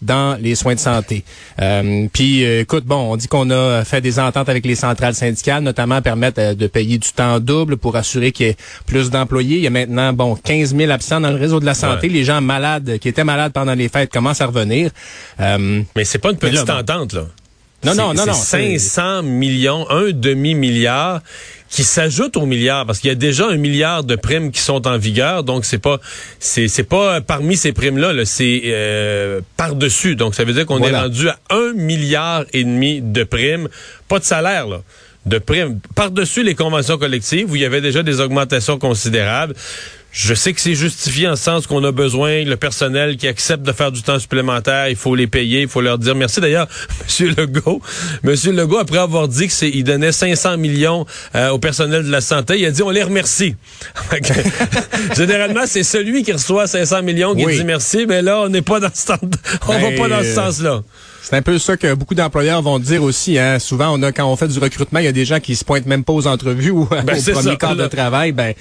dans 0.04 0.40
les 0.40 0.56
soins 0.56 0.76
de 0.76 0.80
santé. 0.80 1.24
Euh, 1.62 2.08
puis, 2.12 2.44
euh, 2.44 2.62
écoute, 2.62 2.86
bon, 2.86 3.12
on 3.12 3.16
dit 3.16 3.28
qu'on 3.28 3.50
a 3.50 3.84
fait 3.84 4.02
des 4.02 4.20
ententes 4.20 4.50
avec 4.50 4.66
les 4.66 4.76
centrales 4.76 5.16
syndicales, 5.16 5.64
notamment 5.64 6.02
permettre 6.02 6.40
euh, 6.40 6.54
de 6.54 6.68
payer 6.68 6.98
du 6.98 7.12
temps 7.12 7.40
double 7.40 7.78
pour 7.78 7.96
assurer 7.96 8.32
qu'il 8.32 8.48
y 8.48 8.50
ait 8.50 8.58
plus 8.86 9.10
d'employés. 9.10 9.58
Il 9.58 9.64
y 9.64 9.68
a 9.68 9.70
maintenant, 9.70 10.14
bon, 10.14 10.36
15 10.36 10.76
000 10.76 10.92
absents 10.92 11.22
dans 11.22 11.32
le 11.32 11.38
réseau 11.38 11.60
de 11.60 11.66
la 11.66 11.74
santé. 11.74 12.08
Ouais. 12.08 12.14
Les 12.14 12.24
gens 12.24 12.42
malades, 12.42 12.98
qui 13.00 13.10
étaient 13.10 13.24
malades 13.24 13.54
pendant 13.54 13.74
les 13.74 13.90
fêtes, 13.90 14.12
commencent 14.12 14.42
à 14.42 14.48
revenir. 14.48 14.92
Euh, 15.40 15.82
Mais 15.96 16.06
c'est 16.06 16.20
pas 16.20 16.32
une 16.32 16.38
petite 16.38 16.68
là, 16.68 16.80
entente, 16.80 17.14
là. 17.14 17.26
Non, 17.84 17.96
non, 17.96 18.14
non, 18.14 18.26
non, 18.26 18.34
c'est- 18.34 18.78
500 18.80 19.24
millions, 19.24 19.86
un 19.90 20.12
demi-milliard 20.12 21.22
qui 21.70 21.84
s'ajoute 21.84 22.38
au 22.38 22.46
milliard 22.46 22.86
parce 22.86 23.00
qu'il 23.00 23.08
y 23.08 23.12
a 23.12 23.16
déjà 23.16 23.48
un 23.48 23.58
milliard 23.58 24.04
de 24.04 24.16
primes 24.16 24.52
qui 24.52 24.62
sont 24.62 24.86
en 24.88 24.98
vigueur 25.00 25.44
donc 25.44 25.66
c'est 25.66 25.80
pas 25.80 26.00
c'est 26.40 26.68
c'est 26.68 26.84
pas 26.84 27.20
parmi 27.20 27.58
ces 27.58 27.74
primes 27.74 27.98
là, 27.98 28.14
c'est 28.26 28.62
euh, 28.66 29.42
par 29.58 29.74
dessus 29.74 30.16
donc 30.16 30.36
ça 30.36 30.44
veut 30.44 30.54
dire 30.54 30.68
qu'on 30.68 30.78
Voilà. 30.78 31.00
est 31.00 31.02
rendu 31.02 31.30
à 31.30 31.40
un 31.50 31.74
milliard 31.74 32.46
et 32.54 32.64
demi 32.64 33.02
de 33.02 33.24
primes 33.24 33.70
pas 34.08 34.20
de 34.20 34.24
salaire 34.24 34.68
là 34.68 34.82
de 35.26 35.38
primes 35.40 35.80
par 35.96 36.12
dessus 36.12 36.44
les 36.44 36.54
conventions 36.54 37.00
collectives 37.00 37.50
où 37.52 37.56
il 37.56 37.64
y 37.64 37.66
avait 37.66 37.82
déjà 37.82 38.04
des 38.04 38.20
augmentations 38.20 38.78
considérables 38.78 39.56
je 40.14 40.36
sais 40.36 40.54
que 40.54 40.62
c'est 40.62 40.76
justifié 40.76 41.28
en 41.28 41.36
ce 41.36 41.44
sens 41.44 41.66
qu'on 41.66 41.84
a 41.84 41.92
besoin, 41.92 42.44
le 42.44 42.56
personnel 42.56 43.18
qui 43.18 43.28
accepte 43.28 43.64
de 43.64 43.72
faire 43.72 43.92
du 43.92 44.04
temps 44.04 44.20
supplémentaire, 44.20 44.88
il 44.90 44.96
faut 44.96 45.16
les 45.16 45.26
payer, 45.26 45.62
il 45.64 45.68
faut 45.68 45.82
leur 45.82 45.98
dire 45.98 46.14
merci. 46.14 46.40
D'ailleurs, 46.40 46.68
Monsieur 47.04 47.34
Legault, 47.36 47.82
Monsieur 48.22 48.52
Legault, 48.52 48.78
après 48.78 49.00
avoir 49.00 49.28
dit 49.28 49.48
que 49.48 49.54
c'est, 49.54 49.70
il 49.70 49.84
donnait 49.84 50.12
500 50.12 50.58
millions 50.58 51.08
euh, 51.36 51.50
au 51.50 51.58
personnel 51.58 52.04
de 52.06 52.12
la 52.12 52.22
santé, 52.22 52.60
il 52.60 52.66
a 52.68 52.72
dit 52.72 52.84
on 52.84 52.92
les 52.92 53.02
remercie. 53.04 53.56
Généralement, 55.16 55.64
c'est 55.66 55.84
celui 55.84 56.24
qui 56.24 56.32
reçoit 56.32 56.68
500 56.68 57.02
millions 57.02 57.36
qui 57.36 57.46
Oui. 57.46 57.58
dit 57.58 57.64
merci, 57.64 58.06
mais 58.08 58.22
là, 58.22 58.42
on 58.42 58.50
n'est 58.50 58.62
pas 58.62 58.80
dans 58.80 58.92
ce 58.94 59.08
temps- 59.08 59.18
on 59.68 59.74
va 59.74 59.90
Ben, 59.90 59.98
pas 59.98 60.08
dans 60.10 60.22
ce 60.22 60.28
euh, 60.28 60.36
sens-là. 60.36 60.84
C'est 61.22 61.38
un 61.38 61.42
peu 61.42 61.58
ça 61.58 61.78
que 61.78 61.94
beaucoup 61.94 62.16
d'employeurs 62.16 62.62
vont 62.62 62.80
dire 62.80 63.02
aussi. 63.02 63.40
Hein. 63.40 63.58
Souvent, 63.58 63.98
on 63.98 64.04
a 64.04 64.12
quand 64.12 64.26
on 64.26 64.36
fait 64.36 64.50
du 64.50 64.60
recrutement, 64.60 65.00
il 65.00 65.06
y 65.06 65.08
a 65.08 65.14
des 65.14 65.24
gens 65.24 65.40
qui 65.40 65.56
se 65.56 65.64
pointent 65.64 65.86
même 65.86 66.04
pas 66.04 66.12
aux 66.12 66.28
entrevues 66.28 66.72
ou 66.72 66.86
Ben, 66.86 67.00
au 67.00 67.04
premier 67.06 67.20
ça, 67.22 67.74
là. 67.74 67.76
de 67.76 67.88
travail. 67.88 68.34
Ben 68.34 68.54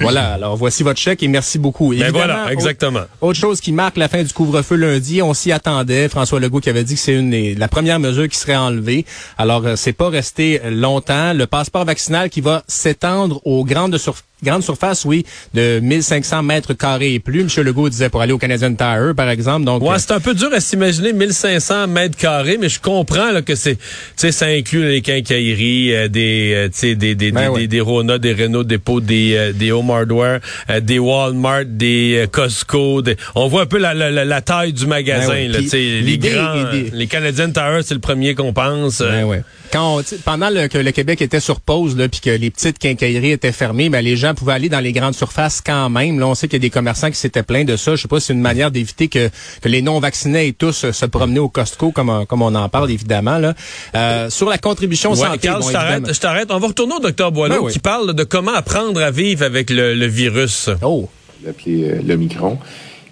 voilà. 0.00 0.32
Alors 0.32 0.56
voici 0.56 0.82
votre 0.82 0.95
chèque 0.96 1.22
et 1.22 1.28
merci 1.28 1.58
beaucoup. 1.58 1.90
Ben 1.90 1.94
Évidemment, 2.02 2.18
voilà, 2.18 2.52
exactement. 2.52 3.00
Autre 3.20 3.38
chose 3.38 3.60
qui 3.60 3.72
marque 3.72 3.96
la 3.96 4.08
fin 4.08 4.22
du 4.22 4.32
couvre-feu 4.32 4.76
lundi, 4.76 5.22
on 5.22 5.34
s'y 5.34 5.52
attendait. 5.52 6.08
François 6.08 6.40
Legault 6.40 6.60
qui 6.60 6.70
avait 6.70 6.84
dit 6.84 6.94
que 6.94 7.00
c'est 7.00 7.14
une 7.14 7.30
des- 7.30 7.54
la 7.54 7.68
première 7.68 7.98
mesure 8.00 8.28
qui 8.28 8.38
serait 8.38 8.56
enlevée. 8.56 9.04
Alors 9.38 9.66
euh, 9.66 9.76
c'est 9.76 9.92
pas 9.92 10.08
resté 10.08 10.60
longtemps. 10.70 11.32
Le 11.32 11.46
passeport 11.46 11.84
vaccinal 11.84 12.30
qui 12.30 12.40
va 12.40 12.62
s'étendre 12.68 13.40
aux 13.44 13.64
grandes 13.64 13.96
surfaces. 13.98 14.24
Grande 14.44 14.62
surface, 14.62 15.04
oui, 15.06 15.24
de 15.54 15.80
1500 15.80 16.42
mètres 16.42 16.74
carrés 16.74 17.14
et 17.14 17.20
plus. 17.20 17.40
M. 17.40 17.48
Legault 17.64 17.88
disait 17.88 18.10
pour 18.10 18.20
aller 18.20 18.32
au 18.34 18.38
Canadian 18.38 18.74
Tire, 18.74 19.14
par 19.16 19.30
exemple. 19.30 19.64
Donc, 19.64 19.82
Ouais, 19.82 19.94
euh, 19.94 19.98
c'est 19.98 20.12
un 20.12 20.20
peu 20.20 20.34
dur 20.34 20.50
à 20.52 20.60
s'imaginer 20.60 21.14
1500 21.14 21.86
mètres 21.86 22.16
carrés, 22.18 22.58
mais 22.60 22.68
je 22.68 22.78
comprends 22.78 23.30
là, 23.32 23.40
que 23.40 23.54
c'est, 23.54 23.76
tu 23.76 23.82
sais, 24.16 24.32
ça 24.32 24.46
inclut 24.46 24.86
les 24.90 25.00
quincailleries, 25.00 25.94
euh, 25.94 26.08
des, 26.08 26.52
euh, 26.54 26.66
tu 26.68 26.72
sais, 26.78 26.94
des, 26.94 27.14
des, 27.14 27.32
Ben 27.32 27.44
des, 27.44 27.48
ouais. 27.48 27.60
des, 27.62 27.66
des 27.68 27.80
Rona, 27.80 28.18
des 28.18 28.34
Renault 28.34 28.62
Dépôt, 28.64 29.00
des, 29.00 29.52
des 29.54 29.72
Home 29.72 29.90
Hardware, 29.90 30.40
des 30.82 30.98
Walmart, 30.98 31.64
des 31.64 32.26
Costco. 32.30 33.00
des- 33.02 33.16
on 33.34 33.48
voit 33.48 33.62
un 33.62 33.66
peu 33.66 33.78
la, 33.78 33.94
la, 33.94 34.10
la, 34.10 34.24
la 34.26 34.40
taille 34.42 34.74
du 34.74 34.86
magasin. 34.86 35.28
Ben 35.28 35.34
ouais. 35.34 35.48
là, 35.48 35.58
Puis 35.60 36.00
les 36.02 36.18
grands, 36.18 36.54
les 36.92 37.06
Canadian 37.06 37.50
Tire, 37.50 37.80
c'est 37.82 37.94
le 37.94 38.00
premier 38.00 38.34
qu'on 38.34 38.52
pense. 38.52 39.00
Ben 39.00 39.24
ouais. 39.24 39.42
Quand 39.72 39.98
on- 39.98 40.02
pendant 40.24 40.50
le- 40.50 40.68
que 40.68 40.78
le 40.78 40.90
Québec 40.92 41.22
était 41.22 41.40
sur 41.40 41.60
pause, 41.60 41.96
là, 41.96 42.08
puis 42.08 42.20
que 42.20 42.30
les 42.30 42.50
petites 42.50 42.78
quincailleries 42.78 43.32
étaient 43.32 43.50
fermées, 43.52 43.88
ben 43.88 44.02
les 44.04 44.16
gens 44.16 44.25
pouvaient 44.34 44.52
aller 44.54 44.68
dans 44.68 44.80
les 44.80 44.92
grandes 44.92 45.14
surfaces 45.14 45.60
quand 45.64 45.88
même. 45.90 46.18
Là, 46.18 46.26
on 46.26 46.34
sait 46.34 46.48
qu'il 46.48 46.56
y 46.58 46.60
a 46.62 46.66
des 46.66 46.70
commerçants 46.70 47.10
qui 47.10 47.16
s'étaient 47.16 47.42
plaints 47.42 47.64
de 47.64 47.76
ça. 47.76 47.94
Je 47.96 48.02
sais 48.02 48.08
pas 48.08 48.20
si 48.20 48.26
c'est 48.26 48.32
une 48.32 48.40
manière 48.40 48.70
d'éviter 48.70 49.08
que, 49.08 49.28
que 49.60 49.68
les 49.68 49.82
non 49.82 49.98
vaccinés 50.00 50.48
aient 50.48 50.52
tous 50.52 50.84
euh, 50.84 50.92
se 50.92 51.06
promener 51.06 51.38
au 51.40 51.48
Costco, 51.48 51.90
comme, 51.92 52.08
on- 52.10 52.26
comme 52.26 52.42
on 52.42 52.54
en 52.54 52.68
parle 52.68 52.90
évidemment. 52.90 53.38
Là. 53.38 53.54
Euh, 53.94 54.30
sur 54.30 54.48
la 54.48 54.58
contribution 54.58 55.10
Ouais, 55.10 55.16
santé, 55.16 55.38
Carl, 55.38 55.60
bon, 55.62 55.68
je 55.68 56.20
t'arrête. 56.20 56.50
On 56.50 56.58
va 56.58 56.66
retourner 56.68 56.94
au 56.94 57.00
docteur 57.00 57.32
Boileau 57.32 57.54
Ben 57.56 57.60
oui. 57.66 57.72
qui 57.72 57.78
parle 57.78 58.14
de 58.14 58.24
comment 58.24 58.54
apprendre 58.54 59.00
à 59.00 59.10
vivre 59.10 59.44
avec 59.44 59.70
le, 59.70 59.94
le 59.94 60.06
virus. 60.06 60.70
Oh, 60.82 61.08
appelé 61.48 61.84
euh, 61.84 62.00
l'Omicron, 62.04 62.58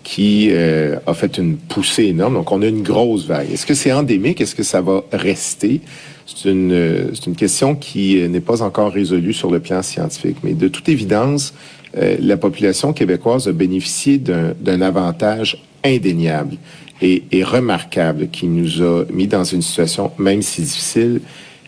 qui 0.04 0.50
euh, 0.50 0.96
a 1.06 1.14
fait 1.14 1.38
une 1.38 1.56
poussée 1.56 2.04
énorme. 2.04 2.34
Donc, 2.34 2.52
on 2.52 2.62
a 2.62 2.66
une 2.66 2.82
grosse 2.82 3.26
vague. 3.26 3.50
Est-ce 3.50 3.66
que 3.66 3.74
c'est 3.74 3.90
endémique? 3.90 4.40
Est-ce 4.40 4.54
que 4.54 4.62
ça 4.62 4.80
va 4.80 5.02
rester? 5.10 5.80
C'est 6.26 6.48
une, 6.48 6.72
euh, 6.72 7.10
une 7.26 7.34
question 7.34 7.74
qui 7.74 8.20
euh, 8.20 8.28
n'est 8.28 8.40
pas 8.40 8.62
encore 8.62 8.92
résolue 8.92 9.32
sur 9.32 9.50
le 9.50 9.60
plan 9.60 9.82
scientifique. 9.82 10.36
Mais 10.44 10.52
de 10.52 10.68
toute 10.68 10.88
évidence, 10.88 11.54
euh, 11.96 12.16
la 12.20 12.36
population 12.36 12.92
québécoise 12.92 13.48
a 13.48 13.52
bénéficié 13.52 14.18
d'un 14.18 14.80
avantage 14.80 15.62
indéniable 15.84 16.56
et, 17.02 17.24
et 17.32 17.42
remarquable 17.42 18.28
qui 18.28 18.46
nous 18.46 18.82
a 18.82 19.04
mis 19.10 19.26
dans 19.26 19.44
une 19.44 19.62
situation, 19.62 20.12
même 20.18 20.42
si 20.42 20.62
difficile, 20.62 21.20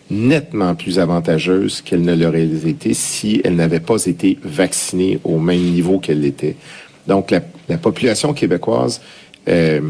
nettement 0.09 0.73
plus 0.73 0.99
avantageuse 0.99 1.81
qu'elle 1.81 2.01
ne 2.01 2.15
l'aurait 2.15 2.47
été 2.65 2.93
si 2.93 3.41
elle 3.43 3.55
n'avait 3.55 3.81
pas 3.81 4.05
été 4.05 4.39
vaccinée 4.43 5.19
au 5.23 5.37
même 5.37 5.61
niveau 5.61 5.99
qu'elle 5.99 6.21
l'était. 6.21 6.55
Donc, 7.07 7.31
la, 7.31 7.41
la 7.69 7.77
population 7.77 8.33
québécoise 8.33 9.01
euh, 9.47 9.81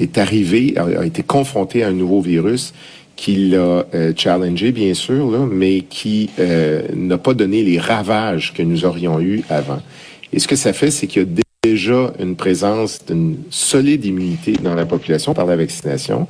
est 0.00 0.18
arrivée, 0.18 0.74
a, 0.76 1.04
été 1.04 1.22
confrontée 1.22 1.84
à 1.84 1.88
un 1.88 1.92
nouveau 1.92 2.20
virus 2.20 2.74
qui 3.16 3.36
l'a 3.36 3.86
euh, 3.94 4.12
challengé, 4.16 4.72
bien 4.72 4.92
sûr, 4.92 5.46
mais 5.46 5.82
qui 5.82 6.30
euh, 6.40 6.82
n'a 6.94 7.18
pas 7.18 7.32
donné 7.32 7.62
les 7.62 7.78
ravages 7.78 8.52
que 8.52 8.62
nous 8.62 8.84
aurions 8.84 9.20
eus 9.20 9.42
avant. 9.48 9.80
Et 10.32 10.40
ce 10.40 10.48
que 10.48 10.56
ça 10.56 10.72
fait, 10.72 10.90
c'est 10.90 11.06
qu'il 11.06 11.22
y 11.22 11.24
a 11.24 11.28
déjà 11.62 12.12
une 12.18 12.34
présence 12.34 13.04
d'une 13.06 13.36
solide 13.50 14.04
immunité 14.04 14.54
dans 14.60 14.74
la 14.74 14.84
population 14.84 15.32
par 15.32 15.46
la 15.46 15.54
vaccination 15.54 16.26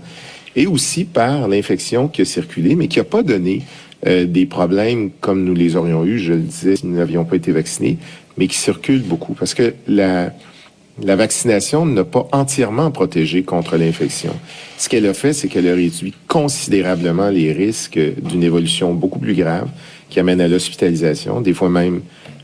et 0.56 0.66
aussi 0.66 1.04
par 1.04 1.48
l'infection 1.48 2.06
qui 2.06 2.20
a 2.20 2.24
circulé, 2.26 2.74
mais 2.74 2.86
qui 2.86 2.98
n'a 2.98 3.04
pas 3.04 3.22
donné 3.22 3.62
des 4.06 4.44
problèmes 4.44 5.10
comme 5.22 5.44
nous 5.44 5.54
les 5.54 5.76
aurions 5.76 6.04
eus, 6.04 6.18
je 6.18 6.34
le 6.34 6.40
disais, 6.40 6.76
si 6.76 6.86
nous 6.86 6.98
n'avions 6.98 7.24
pas 7.24 7.36
été 7.36 7.52
vaccinés, 7.52 7.96
mais 8.36 8.48
qui 8.48 8.56
circulent 8.56 9.02
beaucoup. 9.02 9.34
Parce 9.34 9.54
que 9.54 9.74
la, 9.86 10.32
vaccination 10.98 11.86
n'a 11.86 12.04
pas 12.04 12.28
entièrement 12.32 12.90
protégé 12.90 13.42
contre 13.42 13.76
l'infection. 13.76 14.34
Ce 14.78 14.88
qu'elle 14.88 15.06
a 15.06 15.14
fait, 15.14 15.32
c'est 15.32 15.48
qu'elle 15.48 15.68
a 15.68 15.74
réduit 15.74 16.14
considérablement 16.28 17.30
les 17.30 17.52
risques 17.52 17.98
d'une 17.98 18.42
évolution 18.42 18.94
beaucoup 18.94 19.18
plus 19.18 19.34
grave 19.34 19.68
qui 20.08 20.20
amène 20.20 20.40
à 20.40 20.48
l'hospitalisation, 20.48 21.40
des 21.40 21.54
fois 21.54 21.68
même 21.68 22.02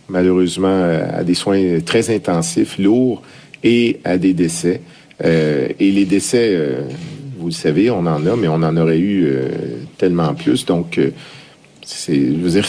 malheureusement 0.09 0.69
euh, 0.69 1.21
à 1.21 1.25
des 1.25 1.35
soins 1.35 1.79
très 1.85 2.15
intensifs, 2.15 2.79
lourds 2.79 3.23
et 3.63 4.01
à 4.05 4.19
des 4.19 4.35
décès. 4.35 4.81
Euh, 5.25 5.69
et 5.79 5.91
les 5.93 6.05
décès, 6.05 6.51
euh, 6.53 6.83
vous 7.39 7.47
le 7.47 7.53
savez, 7.53 7.91
on 7.91 8.01
en 8.01 8.27
a, 8.27 8.37
mais 8.37 8.49
on 8.49 8.55
en 8.55 8.77
aurait 8.77 8.99
eu 8.99 9.33
tellement 9.97 10.35
plus. 10.35 10.67
Donc, 10.67 10.99
je 10.99 12.13
veux 12.13 12.51
dire, 12.51 12.67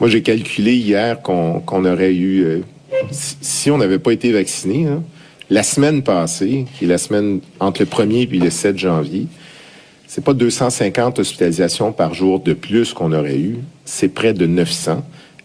moi 0.00 0.08
j'ai 0.08 0.22
calculé 0.22 0.74
hier 0.74 1.22
qu'on, 1.22 1.84
aurait 1.84 2.14
eu 2.14 2.62
si 3.10 3.70
on 3.70 3.78
n'avait 3.78 3.98
pas 3.98 4.12
été 4.12 4.32
vacciné, 4.32 4.86
hein, 4.86 5.02
la 5.50 5.62
semaine 5.62 6.02
passée, 6.02 6.64
qui 6.78 6.84
est 6.84 6.88
la 6.88 6.98
semaine 6.98 7.40
entre 7.60 7.82
le 7.82 7.86
1er 7.86 8.28
et 8.32 8.38
le 8.38 8.50
7 8.50 8.78
janvier, 8.78 9.26
c'est 10.06 10.24
pas 10.24 10.32
250 10.32 11.18
hospitalisations 11.18 11.92
par 11.92 12.14
jour 12.14 12.40
de 12.40 12.54
plus 12.54 12.92
qu'on 12.92 13.12
aurait 13.12 13.38
eu, 13.38 13.58
c'est 13.84 14.08
près 14.08 14.32
de 14.32 14.46
900. 14.46 15.04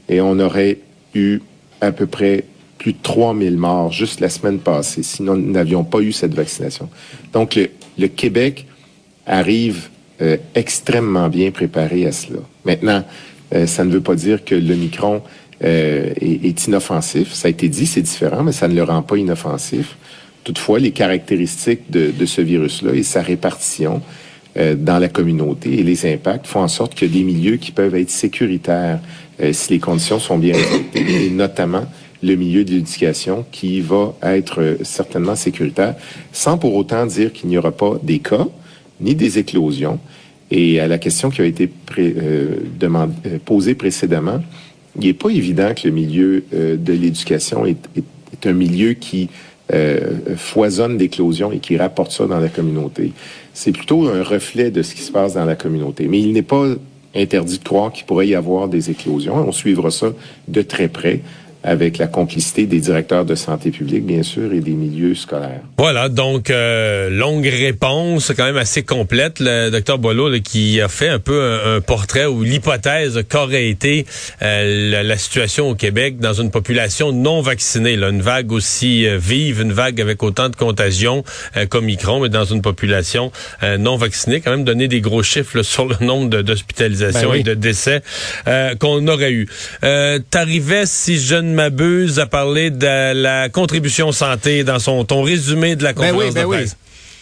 Et 0.10 0.22
on 0.22 0.39
aurait 0.39 0.77
eu 1.15 1.39
à 1.82 1.91
peu 1.91 2.06
près 2.06 2.46
plus 2.77 2.94
de 2.94 2.98
3000 3.01 3.58
morts 3.58 3.91
juste 3.91 4.20
la 4.20 4.29
semaine 4.29 4.60
passée 4.60 5.03
si 5.03 5.24
nous 5.24 5.36
n'avions 5.36 5.84
pas 5.84 6.00
eu 6.00 6.12
cette 6.12 6.34
vaccination. 6.34 6.89
Donc, 7.34 7.60
le, 7.98 8.08
Québec 8.08 8.65
arrive 9.25 9.89
euh, 10.22 10.38
extrêmement 10.56 11.29
bien 11.29 11.51
préparé 11.51 12.06
à 12.06 12.12
cela. 12.12 12.39
Maintenant, 12.63 13.03
euh, 13.53 13.65
ça 13.65 13.84
ne 13.84 13.91
veut 13.91 14.01
pas 14.01 14.15
dire 14.15 14.44
que 14.44 14.56
le 14.56 14.75
Micron 14.75 15.22
euh, 15.63 16.13
est, 16.20 16.68
inoffensif. 16.68 17.34
Ça 17.34 17.48
a 17.48 17.51
été 17.51 17.68
dit, 17.68 17.86
c'est 17.86 18.01
différent, 18.01 18.44
mais 18.44 18.51
ça 18.51 18.68
ne 18.68 18.75
le 18.75 18.84
rend 18.84 19.01
pas 19.01 19.18
inoffensif. 19.18 19.98
Toutefois, 20.44 20.79
les 20.79 20.91
caractéristiques 20.91 21.91
de, 21.91 22.25
ce 22.25 22.41
virus-là 22.41 22.94
et 22.94 23.03
sa 23.03 23.22
répartition 23.22 24.01
euh, 24.58 24.75
dans 24.75 25.00
la 25.00 25.10
communauté 25.10 25.79
et 25.79 25.84
les 25.84 26.12
impacts 26.12 26.48
font 26.48 26.62
en 26.62 26.68
sorte 26.68 26.96
que 26.96 27.06
des 27.06 27.24
milieux 27.24 27.58
qui 27.58 27.72
peuvent 27.72 27.96
être 27.96 28.10
sécuritaires 28.10 29.00
si 29.53 29.72
les 29.72 29.79
conditions 29.79 30.20
sont 30.20 30.38
bien 30.38 30.53
respectées, 30.53 31.27
et 31.27 31.29
notamment 31.29 31.86
le 32.22 32.36
milieu 32.36 32.65
de 32.65 32.72
l'éducation 32.72 33.46
qui 33.53 33.79
va 33.79 34.13
être 34.22 34.79
certainement 34.84 35.36
sécuritaire, 35.36 35.96
sans 36.34 36.58
pour 36.58 36.75
autant 36.75 37.06
dire 37.06 37.32
qu'il 37.32 37.48
n'y 37.48 37.58
aura 37.58 37.72
pas 37.72 37.98
des 38.03 38.20
cas 38.20 38.48
ni 39.00 39.15
des 39.15 39.39
éclosions. 39.39 39.98
Et 40.51 40.79
à 40.79 40.88
la 40.88 40.98
question 40.98 41.29
qui 41.29 41.41
a 41.41 41.46
été 41.46 41.68
pré, 41.68 42.15
posée 43.46 43.75
précédemment, 43.75 44.41
il 45.00 45.08
n'est 45.08 45.13
pas 45.13 45.29
évident 45.29 45.74
que 45.74 45.88
le 45.88 45.94
milieu 45.94 46.44
euh, 46.53 46.75
de 46.75 46.94
l'éducation 46.94 47.65
est, 47.65 47.77
un 48.46 48.53
milieu 48.53 48.94
qui 48.94 49.29
euh, 49.74 50.36
foisonne 50.38 50.98
d'éclosions 50.98 51.51
et 51.51 51.60
qui 51.60 51.77
rapporte 51.77 52.12
ça 52.12 52.25
dans 52.25 52.39
la 52.39 52.48
communauté. 52.48 53.12
C'est 53.53 53.74
plutôt 53.74 54.08
un 54.08 54.24
reflet 54.24 54.72
de 54.72 54.82
ce 54.82 54.96
qui 54.96 55.01
se 55.01 55.12
passe 55.12 55.34
dans 55.34 55.46
la 55.46 55.56
communauté. 55.56 56.08
Mais 56.08 56.20
il 56.20 56.32
n'est 56.32 56.41
pas 56.41 56.65
interdit 57.15 57.60
de 57.60 57.63
croire 57.63 57.91
qu'il 57.91 58.06
pourrait 58.06 58.27
y 58.27 58.36
avoir 58.36 58.70
des 58.70 58.89
éclosions. 58.89 59.36
On 59.36 59.51
suivra 59.51 59.91
ça 59.91 60.13
de 60.48 60.62
très 60.62 60.88
près 60.88 61.22
avec 61.63 61.98
la 61.98 62.08
complicité 62.08 62.66
des 62.66 62.80
directeurs 62.80 63.25
de 63.25 63.36
santé 63.36 63.72
publique, 63.72 64.06
bien 64.06 64.24
sûr, 64.24 64.54
et 64.54 64.62
des 64.62 64.72
milieux 64.72 65.13
scolaires. 65.13 65.60
Voilà, 65.78 66.08
donc 66.08 66.50
euh, 66.50 67.10
longue 67.10 67.46
réponse, 67.46 68.32
quand 68.36 68.46
même 68.46 68.58
assez 68.58 68.84
complète. 68.84 69.39
Le 69.39 69.70
docteur 69.70 69.98
Boileau 69.98 70.32
qui 70.39 70.80
a 70.80 70.88
fait 70.88 71.10
un 71.10 71.20
peu 71.20 71.60
un, 71.66 71.82
portrait 71.82 72.25
ou 72.25 72.44
l'hypothèse 72.44 73.24
qu'aurait 73.30 73.68
été 73.68 74.06
euh, 74.42 75.04
la, 75.04 75.18
situation 75.18 75.70
au 75.70 75.75
Québec 75.75 76.20
dans 76.20 76.34
une 76.34 76.50
population 76.50 77.12
non 77.12 77.42
vaccinée, 77.42 77.98
là, 77.98 78.10
une 78.10 78.22
vague 78.22 78.54
aussi 78.54 79.06
euh, 79.06 79.18
vive, 79.18 79.62
une 79.62 79.74
vague 79.74 80.00
avec 80.00 80.24
autant 80.24 80.48
de 80.48 80.56
contagions 80.56 81.24
comme 81.70 81.86
Micron, 81.86 82.22
mais 82.22 82.30
dans 82.30 82.46
une 82.46 82.62
population 82.62 83.32
non 83.80 83.98
vaccinée, 83.98 84.39
quand 84.39 84.51
même 84.51 84.63
donner 84.63 84.88
des 84.88 85.01
gros 85.01 85.24
chiffres 85.24 85.62
sur 85.63 85.86
le 85.86 85.96
nombre 86.06 86.42
d'hospitalisations 86.42 87.32
ben 87.32 87.39
et 87.39 87.44
de 87.44 87.54
décès 87.54 88.01
qu'on 88.80 89.08
aurait 89.08 89.32
eu. 89.32 89.48
T'arrivais, 90.30 90.86
si 90.86 91.20
je 91.20 91.36
ne 91.36 91.49
m'abuse, 91.53 92.20
à 92.20 92.25
parler 92.25 92.70
de 92.72 93.13
la 93.13 93.50
contribution 93.50 94.12
santé 94.12 94.63
dans 94.63 94.79
son 94.79 95.03
ton 95.06 95.24
résumé 95.24 95.75
de 95.75 95.84
la 95.84 95.94
ben 95.94 96.12
conférence 96.12 96.34
ben 96.34 96.44
de 96.44 96.48
presse. 96.48 96.77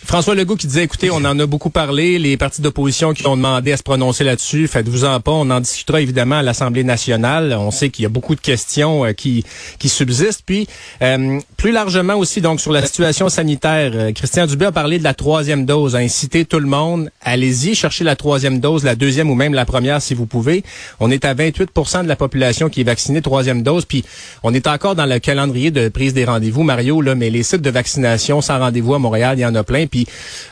François 0.06 0.36
Legault 0.36 0.56
qui 0.56 0.68
disait, 0.68 0.84
écoutez, 0.84 1.10
on 1.12 1.18
en 1.18 1.38
a 1.38 1.46
beaucoup 1.46 1.70
parlé, 1.70 2.18
les 2.18 2.38
partis 2.38 2.62
d'opposition 2.62 3.13
qui 3.13 3.27
ont 3.27 3.36
demandé 3.36 3.74
à 3.74 3.77
se 3.77 3.84
prononcer 3.84 4.24
là-dessus, 4.24 4.68
faites-vous-en 4.68 5.20
pas, 5.20 5.32
on 5.32 5.50
en 5.50 5.60
discutera 5.60 6.00
évidemment 6.00 6.38
à 6.38 6.44
l'Assemblée 6.44 6.84
nationale. 6.86 7.56
On 7.60 7.72
sait 7.72 7.89
qu'il 7.89 8.04
y 8.04 8.06
a 8.06 8.10
beaucoup 8.10 8.36
de 8.36 8.39
questions 8.39 9.06
euh, 9.06 9.12
qui, 9.12 9.44
qui 9.80 9.89
subsistent. 9.89 10.44
Puis, 10.46 10.68
euh, 11.01 11.39
plus 11.58 11.72
largement 11.72 12.16
aussi, 12.16 12.39
donc, 12.39 12.62
sur 12.62 12.72
la 12.72 12.86
situation 12.86 13.27
sanitaire, 13.27 13.92
euh, 13.96 14.12
Christian 14.13 14.46
Dubé 14.46 14.68
a 14.68 14.72
parlé 14.72 15.00
de 15.00 15.04
la 15.04 15.13
troisième 15.13 15.66
dose, 15.66 15.96
a 15.96 16.00
incité 16.00 16.46
tout 16.46 16.60
le 16.60 16.68
monde, 16.68 17.10
allez-y, 17.22 17.75
chercher 17.75 18.04
la 18.04 18.16
troisième 18.16 18.60
dose, 18.60 18.86
la 18.86 18.96
deuxième 18.96 19.30
ou 19.30 19.36
même 19.36 19.54
la 19.54 19.66
première 19.66 20.01
si 20.01 20.13
vous 20.13 20.25
pouvez. 20.25 20.63
On 21.01 21.12
est 21.12 21.25
à 21.25 21.34
28% 21.34 22.04
de 22.04 22.08
la 22.08 22.16
population 22.16 22.70
qui 22.70 22.82
est 22.82 22.86
vaccinée 22.86 23.22
troisième 23.22 23.62
dose, 23.63 23.86
puis 23.86 24.06
on 24.44 24.54
est 24.54 24.68
encore 24.68 24.96
dans 24.96 25.06
le 25.06 25.20
calendrier 25.20 25.72
de 25.72 25.89
prise 25.89 26.13
des 26.13 26.24
rendez-vous, 26.24 26.63
Mario, 26.63 27.01
là, 27.01 27.16
mais 27.16 27.30
les 27.30 27.44
sites 27.44 27.62
de 27.62 27.70
vaccination 27.70 28.42
sans 28.42 28.60
rendez-vous 28.60 28.94
à 28.94 29.00
Montréal, 29.00 29.38
il 29.38 29.42
y 29.42 29.46
en 29.46 29.56
a 29.56 29.63
plein. 29.63 29.87
Puis, 29.88 30.08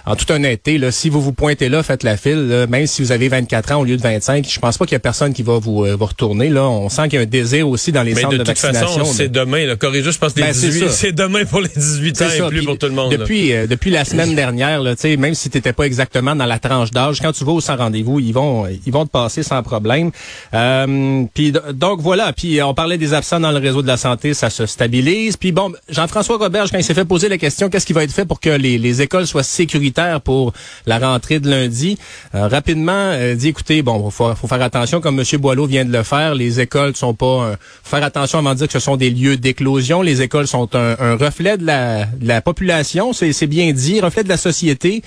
en 0.05 0.15
toute 0.15 0.29
honnêteté, 0.31 0.77
là, 0.77 0.91
si 0.91 1.09
vous 1.09 1.21
vous 1.21 1.33
pointez 1.33 1.69
là, 1.69 1.83
faites 1.83 2.03
la 2.03 2.17
file, 2.17 2.65
même 2.69 2.87
si 2.87 3.01
vous 3.01 3.11
avez 3.11 3.27
24 3.27 3.73
ans 3.73 3.81
au 3.81 3.85
lieu 3.85 3.97
de 3.97 4.01
25, 4.01 4.47
je 4.49 4.59
pense 4.59 4.77
pas 4.77 4.85
qu'il 4.85 4.93
y 4.93 4.95
a 4.97 4.99
personne 4.99 5.33
qui 5.33 5.43
va 5.43 5.59
vous, 5.59 5.85
euh, 5.85 5.95
retourner. 5.99 6.49
Là, 6.49 6.63
on 6.63 6.89
sent 6.89 7.03
qu'il 7.03 7.13
y 7.13 7.17
a 7.17 7.21
un 7.21 7.25
désir 7.25 7.67
aussi 7.67 7.91
dans 7.91 8.03
les 8.03 8.15
centres 8.15 8.37
de, 8.37 8.43
vaccination. 8.43 8.99
Façon, 8.99 9.13
c'est 9.13 9.29
demain. 9.29 9.65
Là, 9.65 9.75
corrige, 9.75 10.09
je 10.09 10.17
pense 10.17 10.33
que 10.33 10.41
ben, 10.41 10.53
c'est 10.53 11.11
demain 11.11 11.45
pour 11.45 11.61
les 11.61 11.69
18 11.69 12.21
ans 12.21 12.25
et 12.25 12.47
plus 12.49 12.63
pour 12.63 12.77
tout 12.77 12.87
le 12.87 12.93
monde. 12.93 13.11
Depuis, 13.11 13.53
euh, 13.53 13.67
depuis 13.67 13.91
la 13.91 14.05
semaine 14.05 14.35
dernière, 14.35 14.81
là, 14.81 14.95
même 15.17 15.35
si 15.35 15.49
tu 15.49 15.57
n'étais 15.57 15.73
pas 15.73 15.85
exactement 15.85 16.35
dans 16.35 16.45
la 16.45 16.59
tranche 16.59 16.91
d'âge, 16.91 17.19
quand 17.21 17.31
tu 17.31 17.43
vas 17.43 17.53
au 17.53 17.61
sans 17.61 17.75
rendez-vous, 17.75 18.19
ils 18.19 18.33
vont, 18.33 18.65
ils 18.67 18.91
vont 18.91 19.05
te 19.05 19.11
passer 19.11 19.43
sans 19.43 19.61
problème. 19.63 20.11
Euh, 20.53 21.23
puis 21.33 21.53
donc 21.73 22.01
voilà. 22.01 22.33
Puis 22.33 22.61
on 22.61 22.73
parlait 22.73 22.97
des 22.97 23.13
absents 23.13 23.39
dans 23.39 23.51
le 23.51 23.59
réseau 23.59 23.81
de 23.81 23.87
la 23.87 23.97
santé, 23.97 24.33
ça 24.33 24.49
se 24.49 24.65
stabilise. 24.65 25.37
Puis 25.37 25.51
bon, 25.51 25.73
Jean-François 25.89 26.37
Roberge, 26.37 26.71
quand 26.71 26.77
il 26.77 26.83
s'est 26.83 26.93
fait 26.93 27.05
poser 27.05 27.29
la 27.29 27.37
question, 27.37 27.69
qu'est-ce 27.69 27.85
qui 27.85 27.93
va 27.93 28.03
être 28.03 28.11
fait 28.11 28.25
pour 28.25 28.39
que 28.39 28.49
les, 28.49 28.77
les 28.77 29.01
écoles 29.01 29.24
soient 29.25 29.43
sécuritaires 29.43 30.21
pour 30.21 30.53
la 30.85 30.99
rentrée 30.99 31.39
de 31.39 31.49
lundi. 31.49 31.97
Euh, 32.33 32.47
rapidement, 32.47 32.91
euh, 32.93 33.35
dit 33.35 33.49
écoutez, 33.49 33.81
bon, 33.81 34.09
faut, 34.09 34.33
faut 34.35 34.47
faire 34.47 34.61
attention, 34.61 35.01
comme 35.01 35.19
M. 35.19 35.25
Boileau 35.39 35.65
vient 35.65 35.85
de 35.85 35.91
le 35.91 36.03
faire. 36.03 36.35
Les 36.35 36.59
écoles 36.59 36.95
sont 36.95 37.13
pas. 37.13 37.25
Euh, 37.25 37.55
faire 37.83 38.03
attention 38.03 38.39
avant 38.39 38.51
de 38.51 38.59
dire 38.59 38.67
que 38.67 38.73
ce 38.73 38.79
sont 38.79 38.97
des 38.97 39.09
lieux 39.09 39.37
d'éclosion. 39.37 40.01
Les 40.01 40.21
écoles 40.21 40.47
sont 40.47 40.69
un, 40.75 41.15
reflet 41.15 41.57
de 41.57 41.65
la, 41.65 42.41
population, 42.41 43.13
c'est 43.13 43.47
bien 43.47 43.71
dit, 43.71 44.01
reflet 44.01 44.23
de 44.23 44.29
la 44.29 44.37
société. 44.37 45.01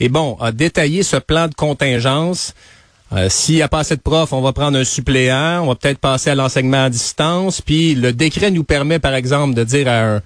Et 0.00 0.08
bon, 0.08 0.36
a 0.40 0.52
détaillé 0.52 1.02
ce 1.02 1.16
plan 1.16 1.48
de 1.48 1.54
contingence. 1.54 2.54
S'il 3.28 3.56
n'y 3.56 3.62
a 3.62 3.68
pas 3.68 3.80
assez 3.80 3.96
de 3.96 4.00
profs, 4.00 4.32
on 4.32 4.40
va 4.40 4.52
prendre 4.52 4.78
un 4.78 4.84
suppléant, 4.84 5.62
on 5.62 5.66
va 5.66 5.74
peut-être 5.74 5.98
passer 5.98 6.30
à 6.30 6.34
l'enseignement 6.36 6.84
à 6.84 6.90
distance. 6.90 7.60
Puis 7.60 7.94
le 7.94 8.12
décret 8.12 8.50
nous 8.50 8.64
permet, 8.64 9.00
par 9.00 9.14
exemple, 9.14 9.54
de 9.54 9.64
dire 9.64 9.88
à 9.88 10.00
un, 10.00 10.22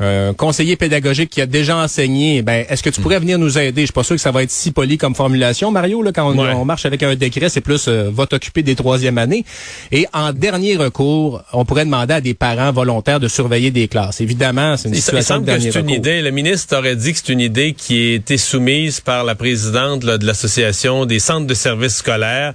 un 0.00 0.32
conseiller 0.32 0.76
pédagogique 0.76 1.30
qui 1.30 1.40
a 1.40 1.46
déjà 1.46 1.76
enseigné, 1.76 2.42
ben 2.42 2.64
est-ce 2.68 2.82
que 2.82 2.90
tu 2.90 3.00
pourrais 3.00 3.18
venir 3.18 3.38
nous 3.38 3.58
aider? 3.58 3.82
Je 3.82 3.86
suis 3.86 3.92
pas 3.92 4.04
sûr 4.04 4.16
que 4.16 4.22
ça 4.22 4.30
va 4.30 4.42
être 4.42 4.50
si 4.50 4.70
poli 4.70 4.96
comme 4.96 5.14
formulation, 5.14 5.70
Mario. 5.70 6.02
Là, 6.02 6.12
quand 6.12 6.30
on, 6.30 6.64
marche 6.64 6.86
avec 6.86 7.02
un 7.02 7.14
décret, 7.16 7.48
c'est 7.48 7.60
plus 7.60 7.86
euh, 7.88 8.10
va 8.12 8.26
t'occuper 8.26 8.62
des 8.62 8.76
troisième 8.76 9.18
années. 9.18 9.44
Et 9.90 10.06
en 10.12 10.32
dernier 10.32 10.76
recours, 10.76 11.42
on 11.52 11.64
pourrait 11.64 11.84
demander 11.84 12.14
à 12.14 12.20
des 12.20 12.34
parents 12.34 12.72
volontaires 12.72 13.20
de 13.20 13.28
surveiller 13.28 13.70
des 13.70 13.88
classes. 13.88 14.20
Évidemment, 14.20 14.76
c'est 14.76 14.88
une 14.88 14.94
situation 14.94 15.40
de 15.40 15.46
dernier 15.46 15.72
c'est 15.72 15.80
une 15.80 15.90
idée. 15.90 16.22
Le 16.22 16.30
ministre 16.30 16.76
aurait 16.76 16.96
dit 16.96 17.12
que 17.12 17.18
c'est 17.18 17.32
une 17.32 17.40
idée 17.40 17.72
qui 17.72 18.12
a 18.12 18.14
été 18.14 18.36
soumise 18.36 19.00
par 19.00 19.24
la 19.24 19.34
présidente 19.34 20.04
de 20.04 20.26
l'association 20.26 21.06
des 21.06 21.18
centres 21.18 21.46
de 21.46 21.54
services 21.54 21.96
scolaires 21.96 22.54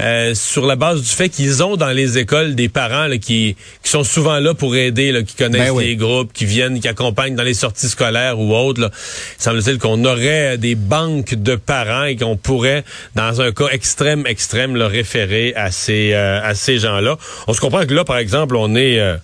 euh, 0.00 0.34
sur 0.34 0.66
la 0.66 0.76
base 0.76 1.02
du 1.02 1.08
fait 1.08 1.28
qu'ils 1.28 1.62
ont 1.62 1.76
dans 1.76 1.90
les 1.90 2.18
écoles 2.18 2.54
des 2.54 2.68
parents 2.68 3.08
qui, 3.20 3.56
qui 3.82 3.90
sont 3.90 4.04
souvent 4.04 4.38
là 4.38 4.54
pour 4.54 4.76
aider, 4.76 5.10
là, 5.12 5.22
qui 5.22 5.34
connaissent 5.34 5.72
ben 5.72 5.80
les 5.80 5.96
groupes, 5.96 6.32
qui 6.32 6.44
viennent 6.44 6.78
qui 6.84 6.88
accompagnent 6.88 7.34
dans 7.34 7.44
les 7.44 7.54
sorties 7.54 7.88
scolaires 7.88 8.38
ou 8.38 8.54
autres. 8.54 8.90
Semble-t-il 9.38 9.78
qu'on 9.78 10.04
aurait 10.04 10.58
des 10.58 10.74
banques 10.74 11.32
de 11.32 11.56
parents 11.56 12.04
et 12.04 12.14
qu'on 12.14 12.36
pourrait, 12.36 12.84
dans 13.14 13.40
un 13.40 13.52
cas 13.52 13.68
extrême, 13.68 14.26
extrême, 14.26 14.76
le 14.76 14.84
référer 14.84 15.54
à 15.56 15.70
ces, 15.70 16.12
euh, 16.12 16.52
ces 16.52 16.78
gens-là. 16.78 17.16
On 17.46 17.54
se 17.54 17.60
comprend 17.62 17.86
que 17.86 17.94
là, 17.94 18.04
par 18.04 18.18
exemple, 18.18 18.54
on 18.56 18.74
est... 18.76 19.00
Euh, 19.00 19.16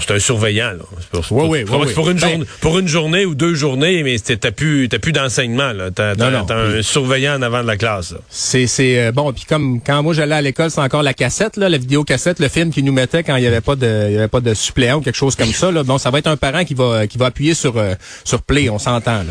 c'est 0.00 0.14
un 0.14 0.18
surveillant. 0.18 0.72
Là. 0.72 0.84
Pour, 1.10 1.24
Oui, 1.32 1.48
oui, 1.48 1.64
pour- 1.64 1.80
oui, 1.80 1.84
c'est 1.88 1.94
pour 1.94 2.06
oui. 2.06 2.12
une 2.12 2.18
Ben- 2.18 2.28
journée, 2.30 2.44
pour 2.60 2.78
une 2.78 2.88
journée 2.88 3.24
ou 3.26 3.34
deux 3.34 3.54
journées, 3.54 4.02
mais 4.02 4.16
t'as 4.18 4.50
plus, 4.52 4.88
t'as 4.88 4.98
plus 4.98 5.12
d'enseignement. 5.12 5.72
là. 5.72 5.90
T'as, 5.90 6.14
un 6.14 6.82
surveillant 6.82 7.36
en 7.38 7.42
avant 7.42 7.62
de 7.62 7.66
la 7.66 7.76
classe. 7.76 8.14
C'est 8.28 8.66
c'est 8.66 8.98
euh, 9.00 9.12
bon 9.12 9.32
puis 9.32 9.44
comme 9.48 9.80
quand 9.84 10.02
moi 10.02 10.14
j'allais 10.14 10.34
à 10.36 10.42
l'école, 10.42 10.70
c'est 10.70 10.80
encore 10.80 11.02
la 11.02 11.14
cassette 11.14 11.56
là, 11.56 11.68
la 11.68 11.78
vidéo 11.78 12.04
cassette, 12.04 12.38
le 12.38 12.48
film 12.48 12.70
qui 12.72 12.82
nous 12.82 12.92
mettait 12.92 13.22
quand 13.22 13.36
il 13.36 13.44
y 13.44 13.46
avait 13.46 13.60
pas 13.60 13.76
de 13.76 14.06
il 14.08 14.14
y 14.14 14.18
avait 14.18 14.28
pas 14.28 14.40
de 14.40 14.54
suppléant 14.54 14.98
ou 14.98 15.00
quelque 15.00 15.16
chose 15.16 15.36
comme 15.36 15.52
ça 15.52 15.70
là. 15.70 15.82
Bon, 15.82 15.98
ça 15.98 16.10
va 16.10 16.18
être 16.18 16.26
un 16.28 16.36
parent 16.36 16.64
qui 16.64 16.74
va 16.74 17.06
qui 17.06 17.18
va 17.18 17.26
appuyer 17.26 17.54
sur 17.54 17.76
euh, 17.76 17.94
sur 18.24 18.42
play, 18.42 18.68
on 18.70 18.78
s'entend. 18.78 19.22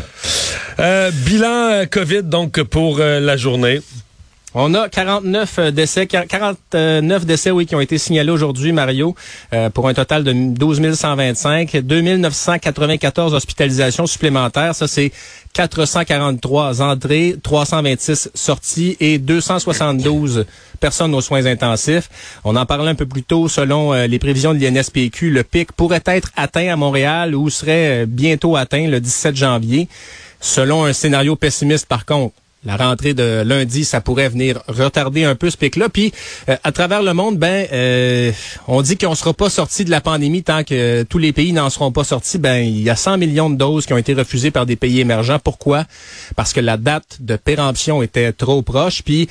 Euh, 0.78 1.10
bilan 1.10 1.70
euh, 1.72 1.86
COVID 1.86 2.22
donc 2.24 2.62
pour 2.62 2.98
la 2.98 3.36
journée. 3.36 3.80
On 4.52 4.74
a 4.74 4.88
49 4.88 5.58
euh, 5.60 5.70
décès, 5.70 6.06
quar- 6.06 6.26
49 6.26 7.24
décès, 7.24 7.52
oui, 7.52 7.66
qui 7.66 7.76
ont 7.76 7.80
été 7.80 7.98
signalés 7.98 8.32
aujourd'hui, 8.32 8.72
Mario, 8.72 9.14
euh, 9.52 9.70
pour 9.70 9.86
un 9.86 9.94
total 9.94 10.24
de 10.24 10.32
12 10.32 10.92
125, 10.92 11.76
2 11.76 12.00
994 12.00 13.32
hospitalisations 13.32 14.08
supplémentaires. 14.08 14.74
Ça, 14.74 14.88
c'est 14.88 15.12
443 15.52 16.82
entrées, 16.82 17.36
326 17.40 18.30
sorties 18.34 18.96
et 18.98 19.18
272 19.18 20.46
personnes 20.80 21.14
aux 21.14 21.20
soins 21.20 21.46
intensifs. 21.46 22.10
On 22.42 22.56
en 22.56 22.66
parlait 22.66 22.90
un 22.90 22.96
peu 22.96 23.06
plus 23.06 23.22
tôt, 23.22 23.46
selon 23.48 23.94
euh, 23.94 24.08
les 24.08 24.18
prévisions 24.18 24.52
de 24.52 24.58
l'INSPQ, 24.58 25.30
le 25.30 25.44
pic 25.44 25.70
pourrait 25.70 26.02
être 26.06 26.32
atteint 26.36 26.72
à 26.72 26.74
Montréal 26.74 27.36
ou 27.36 27.50
serait 27.50 28.04
bientôt 28.04 28.56
atteint 28.56 28.88
le 28.88 28.98
17 29.00 29.36
janvier. 29.36 29.86
Selon 30.40 30.84
un 30.86 30.92
scénario 30.92 31.36
pessimiste, 31.36 31.86
par 31.86 32.04
contre, 32.04 32.34
la 32.64 32.76
rentrée 32.76 33.14
de 33.14 33.42
lundi, 33.42 33.86
ça 33.86 34.02
pourrait 34.02 34.28
venir 34.28 34.62
retarder 34.68 35.24
un 35.24 35.34
peu 35.34 35.48
ce 35.48 35.56
pic-là. 35.56 35.88
Puis, 35.88 36.12
euh, 36.48 36.56
à 36.62 36.72
travers 36.72 37.02
le 37.02 37.14
monde, 37.14 37.38
ben, 37.38 37.66
euh, 37.72 38.32
on 38.68 38.82
dit 38.82 38.98
qu'on 38.98 39.14
sera 39.14 39.32
pas 39.32 39.48
sorti 39.48 39.86
de 39.86 39.90
la 39.90 40.02
pandémie 40.02 40.42
tant 40.42 40.62
que 40.62 41.02
tous 41.04 41.16
les 41.16 41.32
pays 41.32 41.54
n'en 41.54 41.70
seront 41.70 41.90
pas 41.90 42.04
sortis. 42.04 42.36
Ben, 42.36 42.58
il 42.58 42.82
y 42.82 42.90
a 42.90 42.96
100 42.96 43.16
millions 43.16 43.48
de 43.48 43.56
doses 43.56 43.86
qui 43.86 43.94
ont 43.94 43.98
été 43.98 44.12
refusées 44.12 44.50
par 44.50 44.66
des 44.66 44.76
pays 44.76 45.00
émergents. 45.00 45.38
Pourquoi? 45.38 45.84
Parce 46.36 46.52
que 46.52 46.60
la 46.60 46.76
date 46.76 47.16
de 47.20 47.36
péremption 47.36 48.02
était 48.02 48.32
trop 48.32 48.60
proche. 48.60 49.02
Puis, 49.02 49.26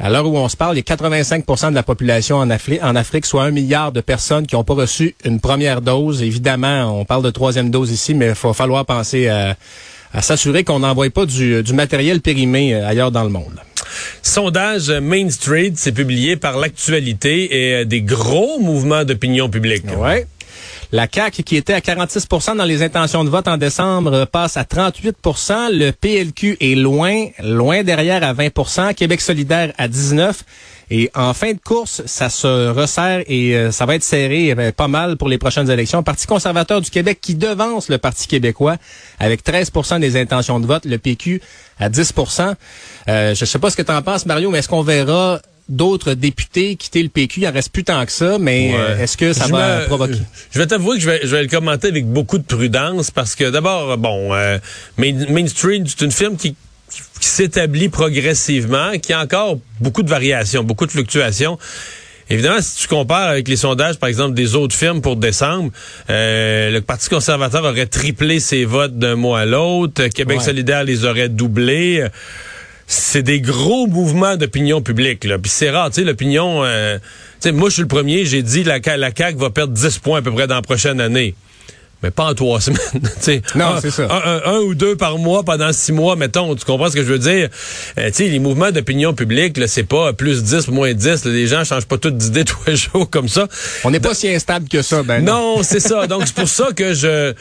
à 0.00 0.08
l'heure 0.08 0.26
où 0.26 0.36
on 0.38 0.48
se 0.48 0.56
parle, 0.56 0.76
il 0.76 0.84
y 0.88 0.92
a 0.92 0.96
85% 0.96 1.68
de 1.68 1.74
la 1.74 1.82
population 1.82 2.36
en 2.36 2.48
Afrique, 2.48 2.82
en 2.82 2.96
Afrique, 2.96 3.26
soit 3.26 3.44
un 3.44 3.50
milliard 3.50 3.92
de 3.92 4.00
personnes 4.00 4.46
qui 4.46 4.54
n'ont 4.54 4.64
pas 4.64 4.74
reçu 4.74 5.14
une 5.24 5.38
première 5.38 5.82
dose. 5.82 6.22
Évidemment, 6.22 6.98
on 6.98 7.04
parle 7.04 7.22
de 7.22 7.30
troisième 7.30 7.70
dose 7.70 7.90
ici, 7.90 8.14
mais 8.14 8.28
il 8.28 8.32
va 8.32 8.54
falloir 8.54 8.86
penser 8.86 9.28
à 9.28 9.54
à 10.14 10.22
s'assurer 10.22 10.64
qu'on 10.64 10.78
n'envoie 10.78 11.10
pas 11.10 11.26
du, 11.26 11.62
du 11.62 11.74
matériel 11.74 12.20
périmé 12.20 12.74
euh, 12.74 12.86
ailleurs 12.86 13.10
dans 13.10 13.24
le 13.24 13.30
monde. 13.30 13.60
Sondage 14.22 14.90
Main 14.90 15.28
Street, 15.28 15.72
c'est 15.76 15.92
publié 15.92 16.36
par 16.36 16.56
l'actualité 16.56 17.56
et 17.56 17.74
euh, 17.74 17.84
des 17.84 18.00
gros 18.00 18.58
mouvements 18.60 19.04
d'opinion 19.04 19.48
publique. 19.50 19.84
Ouais. 19.98 20.26
La 20.94 21.08
CAQ, 21.12 21.42
qui 21.42 21.56
était 21.56 21.72
à 21.72 21.80
46% 21.80 22.56
dans 22.56 22.64
les 22.64 22.84
intentions 22.84 23.24
de 23.24 23.28
vote 23.28 23.48
en 23.48 23.56
décembre, 23.56 24.26
passe 24.26 24.56
à 24.56 24.62
38% 24.62 25.76
Le 25.76 25.90
PLQ 25.90 26.56
est 26.60 26.76
loin, 26.76 27.30
loin 27.42 27.82
derrière 27.82 28.22
à 28.22 28.32
20% 28.32 28.94
Québec 28.94 29.20
solidaire 29.20 29.72
à 29.76 29.88
19 29.88 30.44
et 30.92 31.10
en 31.16 31.34
fin 31.34 31.52
de 31.52 31.58
course, 31.58 32.02
ça 32.06 32.28
se 32.28 32.68
resserre 32.68 33.24
et 33.26 33.56
euh, 33.56 33.72
ça 33.72 33.86
va 33.86 33.96
être 33.96 34.04
serré 34.04 34.54
euh, 34.56 34.70
pas 34.70 34.86
mal 34.86 35.16
pour 35.16 35.28
les 35.28 35.36
prochaines 35.36 35.68
élections. 35.68 36.04
Parti 36.04 36.28
conservateur 36.28 36.80
du 36.80 36.90
Québec 36.90 37.18
qui 37.20 37.34
devance 37.34 37.88
le 37.88 37.98
Parti 37.98 38.28
québécois 38.28 38.76
avec 39.18 39.44
13% 39.44 39.98
des 39.98 40.16
intentions 40.16 40.60
de 40.60 40.66
vote, 40.66 40.84
le 40.84 40.98
PQ 40.98 41.42
à 41.80 41.90
10% 41.90 42.54
euh, 43.08 43.34
Je 43.34 43.44
sais 43.44 43.58
pas 43.58 43.70
ce 43.70 43.76
que 43.76 43.82
tu 43.82 43.90
en 43.90 44.02
penses, 44.02 44.26
Mario, 44.26 44.48
mais 44.52 44.58
est-ce 44.58 44.68
qu'on 44.68 44.82
verra 44.82 45.40
d'autres 45.68 46.14
députés 46.14 46.76
quitter 46.76 47.02
le 47.02 47.08
PQ? 47.08 47.40
Il 47.40 47.48
en 47.48 47.52
reste 47.52 47.70
plus 47.72 47.84
tant 47.84 48.04
que 48.04 48.12
ça, 48.12 48.38
mais 48.38 48.70
Ouais. 48.72 48.78
euh, 48.78 48.98
est-ce 49.02 49.16
que 49.16 49.32
ça 49.32 49.46
Je 49.46 49.52
va 49.52 49.80
provoquer? 49.86 50.14
Je 50.52 50.58
vais 50.58 50.66
t'avouer 50.66 50.96
que 50.96 51.02
je 51.02 51.10
vais, 51.10 51.20
je 51.22 51.28
vais 51.34 51.42
le 51.42 51.48
commenter 51.48 51.88
avec 51.88 52.06
beaucoup 52.06 52.38
de 52.38 52.44
prudence 52.44 53.10
parce 53.10 53.34
que 53.34 53.50
d'abord, 53.50 53.96
bon, 53.98 54.34
euh, 54.34 54.58
Main, 54.98 55.26
Main 55.30 55.46
Street, 55.46 55.82
c'est 55.86 56.02
une 56.04 56.12
firme 56.12 56.36
qui, 56.36 56.54
qui 57.20 57.26
s'établit 57.28 57.88
progressivement, 57.88 58.98
qui 59.00 59.12
a 59.12 59.20
encore 59.20 59.58
beaucoup 59.80 60.02
de 60.02 60.10
variations, 60.10 60.62
beaucoup 60.62 60.86
de 60.86 60.90
fluctuations. 60.92 61.58
Évidemment, 62.30 62.62
si 62.62 62.76
tu 62.82 62.88
compares 62.88 63.28
avec 63.28 63.48
les 63.48 63.56
sondages, 63.56 63.98
par 63.98 64.08
exemple, 64.08 64.32
des 64.34 64.54
autres 64.54 64.74
firmes 64.74 65.02
pour 65.02 65.16
décembre, 65.16 65.70
euh, 66.08 66.70
le 66.70 66.80
Parti 66.80 67.10
conservateur 67.10 67.64
aurait 67.64 67.84
triplé 67.84 68.40
ses 68.40 68.64
votes 68.64 68.98
d'un 68.98 69.14
mois 69.14 69.40
à 69.40 69.44
l'autre, 69.44 70.06
Québec 70.06 70.38
Ouais. 70.38 70.44
solidaire 70.44 70.84
les 70.84 71.04
aurait 71.04 71.28
doublés. 71.28 72.06
C'est 72.86 73.22
des 73.22 73.40
gros 73.40 73.86
mouvements 73.86 74.36
d'opinion 74.36 74.82
publique. 74.82 75.24
Là. 75.24 75.38
Puis 75.38 75.50
c'est 75.50 75.70
rare, 75.70 75.90
tu 75.90 76.00
sais, 76.00 76.04
l'opinion... 76.04 76.64
euh, 76.64 76.98
moi, 77.46 77.68
je 77.68 77.74
suis 77.74 77.82
le 77.82 77.88
premier, 77.88 78.24
j'ai 78.24 78.42
dit 78.42 78.64
la, 78.64 78.78
la 78.96 79.10
CAQ 79.14 79.38
va 79.38 79.50
perdre 79.50 79.72
10 79.72 79.98
points 79.98 80.18
à 80.18 80.22
peu 80.22 80.32
près 80.32 80.46
dans 80.46 80.54
la 80.54 80.62
prochaine 80.62 81.00
année. 81.00 81.34
Mais 82.04 82.10
pas 82.10 82.24
en 82.26 82.34
trois 82.34 82.60
semaines. 82.60 82.78
tu 82.92 83.08
sais. 83.20 83.42
Non, 83.54 83.76
un, 83.76 83.80
c'est 83.80 83.90
ça. 83.90 84.02
Un, 84.10 84.30
un- 84.50 84.56
un 84.56 84.58
ou 84.58 84.74
deux 84.74 84.94
par 84.94 85.16
mois 85.16 85.42
pendant 85.42 85.72
six 85.72 85.90
mois, 85.90 86.16
mettons. 86.16 86.54
Tu 86.54 86.66
comprends 86.66 86.90
ce 86.90 86.94
que 86.94 87.02
je 87.02 87.10
veux 87.10 87.18
dire? 87.18 87.48
Euh, 87.98 88.08
tu 88.08 88.12
sais, 88.12 88.28
les 88.28 88.38
mouvements 88.40 88.70
d'opinion 88.70 89.14
publique, 89.14 89.56
là, 89.56 89.66
c'est 89.66 89.84
pas 89.84 90.12
plus 90.12 90.42
10, 90.42 90.68
moins 90.68 90.92
10. 90.92 91.24
là. 91.24 91.30
les 91.32 91.46
gens 91.46 91.64
changent 91.64 91.86
pas 91.86 91.96
toutes 91.96 92.18
d'idées 92.18 92.44
tous 92.44 92.58
les 92.66 92.76
jours 92.76 93.08
comme 93.08 93.28
ça. 93.28 93.48
On 93.84 93.90
n'est 93.90 94.00
pas 94.00 94.12
si 94.12 94.28
instable 94.28 94.68
que 94.68 94.82
ça, 94.82 95.02
ben 95.02 95.24
Non, 95.24 95.62
c'est 95.62 95.80
ça. 95.80 96.06
Donc, 96.06 96.24
c'est 96.26 96.34
pour 96.34 96.48
ça 96.48 96.68
que 96.76 96.92
je... 96.92 97.32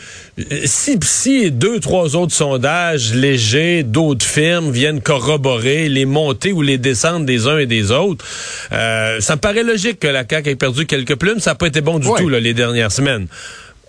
Si, 0.65 0.97
si 1.03 1.51
deux, 1.51 1.81
trois 1.81 2.15
autres 2.15 2.33
sondages 2.33 3.13
légers 3.13 3.83
d'autres 3.83 4.25
firmes 4.25 4.71
viennent 4.71 5.01
corroborer 5.01 5.89
les 5.89 6.05
montées 6.05 6.53
ou 6.53 6.61
les 6.61 6.77
descentes 6.77 7.25
des 7.25 7.47
uns 7.47 7.57
et 7.57 7.65
des 7.65 7.91
autres, 7.91 8.23
euh, 8.71 9.19
ça 9.19 9.35
me 9.35 9.41
paraît 9.41 9.63
logique 9.63 9.99
que 9.99 10.07
la 10.07 10.23
CAQ 10.29 10.51
ait 10.51 10.55
perdu 10.55 10.85
quelques 10.85 11.15
plumes. 11.15 11.39
Ça 11.39 11.51
n'a 11.51 11.55
pas 11.55 11.67
été 11.67 11.81
bon 11.81 11.99
du 11.99 12.07
Ouais. 12.07 12.21
tout 12.21 12.29
là, 12.29 12.39
les 12.39 12.53
dernières 12.53 12.91
semaines. 12.93 13.27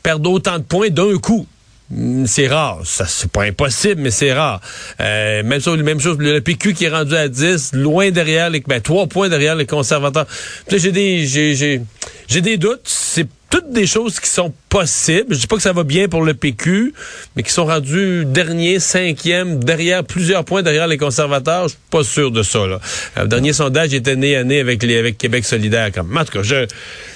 Perdre 0.05 0.31
autant 0.31 0.59
de 0.59 0.65
points 0.65 0.91
d'un 0.91 1.17
coup. 1.17 1.47
Hmm, 1.91 2.27
C'est 2.27 2.47
rare. 2.47 2.81
Ça, 2.85 3.07
c'est 3.07 3.31
pas 3.31 3.43
impossible, 3.45 4.03
mais 4.03 4.11
c'est 4.11 4.33
rare. 4.35 4.61
Euh, 5.01 5.43
même 5.43 5.61
chose, 5.61 5.79
même 5.79 5.99
chose, 5.99 6.19
le 6.19 6.41
PQ 6.41 6.75
qui 6.75 6.85
est 6.85 6.91
rendu 6.91 7.17
à 7.17 7.27
10, 7.29 7.73
loin 7.73 8.11
derrière 8.11 8.51
les, 8.51 8.61
ben, 8.61 8.81
trois 8.83 9.07
points 9.07 9.31
derrière 9.31 9.57
les 9.57 9.67
conservateurs. 9.67 10.27
J'ai 10.71 10.93
des, 10.93 11.27
j'ai, 11.27 11.55
j'ai, 11.55 11.81
j'ai 12.29 12.41
des 12.43 12.59
doutes. 12.59 12.83
C'est 12.85 13.27
toutes 13.55 13.71
des 13.71 13.87
choses 13.87 14.19
qui 14.19 14.29
sont 14.29 14.53
possibles. 14.69 15.33
Je 15.33 15.39
dis 15.39 15.47
pas 15.47 15.55
que 15.55 15.63
ça 15.63 15.73
va 15.73 15.85
bien 15.85 16.09
pour 16.09 16.23
le 16.23 16.35
PQ, 16.35 16.93
mais 17.37 17.45
qui 17.45 17.53
sont 17.53 17.67
rendus 17.67 18.25
dernier, 18.27 18.81
cinquième, 18.81 19.63
derrière 19.63 20.03
plusieurs 20.03 20.45
points 20.45 20.63
derrière 20.65 20.89
les 20.89 20.99
conservateurs. 20.99 21.69
Je 21.69 21.75
suis 21.75 21.79
pas 21.89 22.03
sûr 22.03 22.33
de 22.33 22.43
ça. 22.43 22.67
Là. 22.67 22.81
Euh, 23.17 23.23
Le 23.23 23.29
dernier 23.29 23.53
sondage 23.53 23.95
était 23.95 24.17
né 24.17 24.35
à 24.35 24.43
nez 24.43 24.59
avec 24.59 24.83
les 24.83 24.99
avec 24.99 25.19
Québec 25.19 25.45
solidaire. 25.45 25.93
Comme. 25.93 26.17
En 26.17 26.25
tout 26.25 26.33
cas, 26.33 26.43
je, 26.43 26.67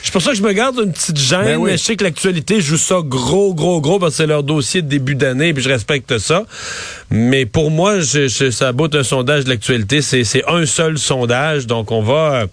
c'est 0.04 0.12
pour 0.12 0.22
ça 0.22 0.30
que 0.30 0.36
je 0.36 0.42
me 0.44 0.52
garde 0.52 0.78
une 0.78 0.92
petite 0.92 1.16
gêne, 1.18 1.42
Ben 1.44 1.56
oui. 1.56 1.72
je 1.72 1.76
sais 1.78 1.96
que 1.96 2.04
l'actualité 2.04 2.60
joue 2.60 2.76
ça 2.78 3.00
gros, 3.02 3.52
gros, 3.52 3.80
gros 3.80 3.98
parce 3.98 4.12
que 4.12 4.16
c'est 4.18 4.26
leur 4.28 4.44
dossier 4.44 4.80
de 4.80 4.86
début 4.88 5.16
d'année, 5.16 5.52
puis 5.52 5.64
je 5.64 5.68
respecte 5.68 6.18
ça. 6.18 6.44
Mais 7.10 7.46
pour 7.46 7.72
moi, 7.72 7.98
je, 7.98 8.28
je, 8.28 8.52
ça 8.52 8.70
botte 8.70 8.94
un 8.94 9.02
sondage 9.02 9.42
de 9.42 9.48
l'actualité. 9.48 10.02
C'est, 10.02 10.22
c'est 10.22 10.44
un 10.46 10.66
seul 10.66 10.98
sondage, 10.98 11.66
donc 11.66 11.90
on 11.90 12.00
va. 12.02 12.44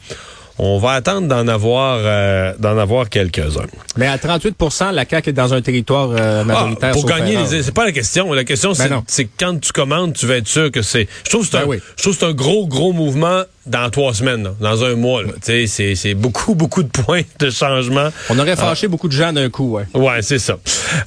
On 0.58 0.80
va 0.80 0.92
attendre 0.92 1.28
d'en 1.28 1.48
avoir 1.48 2.00
euh, 2.02 2.54
d'en 2.60 2.78
avoir 2.78 3.10
quelques-uns. 3.10 3.66
Mais 3.98 4.08
à 4.08 4.18
38% 4.18 4.92
la 4.92 5.06
CAQ 5.10 5.30
est 5.30 5.34
dans 5.34 5.54
un 5.54 5.62
territoire 5.62 6.10
euh, 6.12 6.44
majoritaire. 6.44 6.90
Ah, 6.90 6.92
pour 6.94 7.02
sauf 7.02 7.10
gagner, 7.12 7.38
les- 7.52 7.64
c'est 7.64 7.74
pas 7.74 7.86
la 7.86 7.92
question. 7.92 8.32
La 8.34 8.44
question, 8.44 8.72
Ben 8.74 9.04
c'est 9.08 9.26
quand 9.38 9.60
tu 9.60 9.72
commandes, 9.72 10.14
tu 10.14 10.26
vas 10.26 10.38
être 10.38 10.48
sûr 10.48 10.72
que 10.72 10.82
c'est. 10.82 11.08
Je 11.26 11.30
trouve 11.30 11.42
que 11.46 11.52
c'est 11.52 11.58
Ben 11.58 11.64
un, 11.66 11.68
oui. 11.68 11.80
je 11.98 12.02
trouve 12.04 12.14
que 12.14 12.20
c'est 12.20 12.26
un 12.28 12.34
gros, 12.34 12.68
gros 12.68 12.94
mouvement 12.94 13.44
dans 13.66 13.90
trois 13.90 14.14
semaines, 14.14 14.44
là, 14.44 14.52
dans 14.60 14.84
un 14.84 14.96
mois. 14.96 15.24
c'est 15.42 16.14
beaucoup, 16.14 16.54
beaucoup 16.56 16.84
de 16.84 16.90
points 16.90 17.22
de 17.40 17.50
changement. 17.50 18.10
On 18.30 18.38
aurait 18.38 18.56
fâché 18.56 18.88
beaucoup 18.88 19.08
de 19.08 19.14
gens 19.14 19.34
d'un 19.34 19.50
coup, 19.50 19.72
ouais. 19.72 19.86
Ouais, 19.96 20.22
c'est 20.22 20.38
ça. 20.40 20.58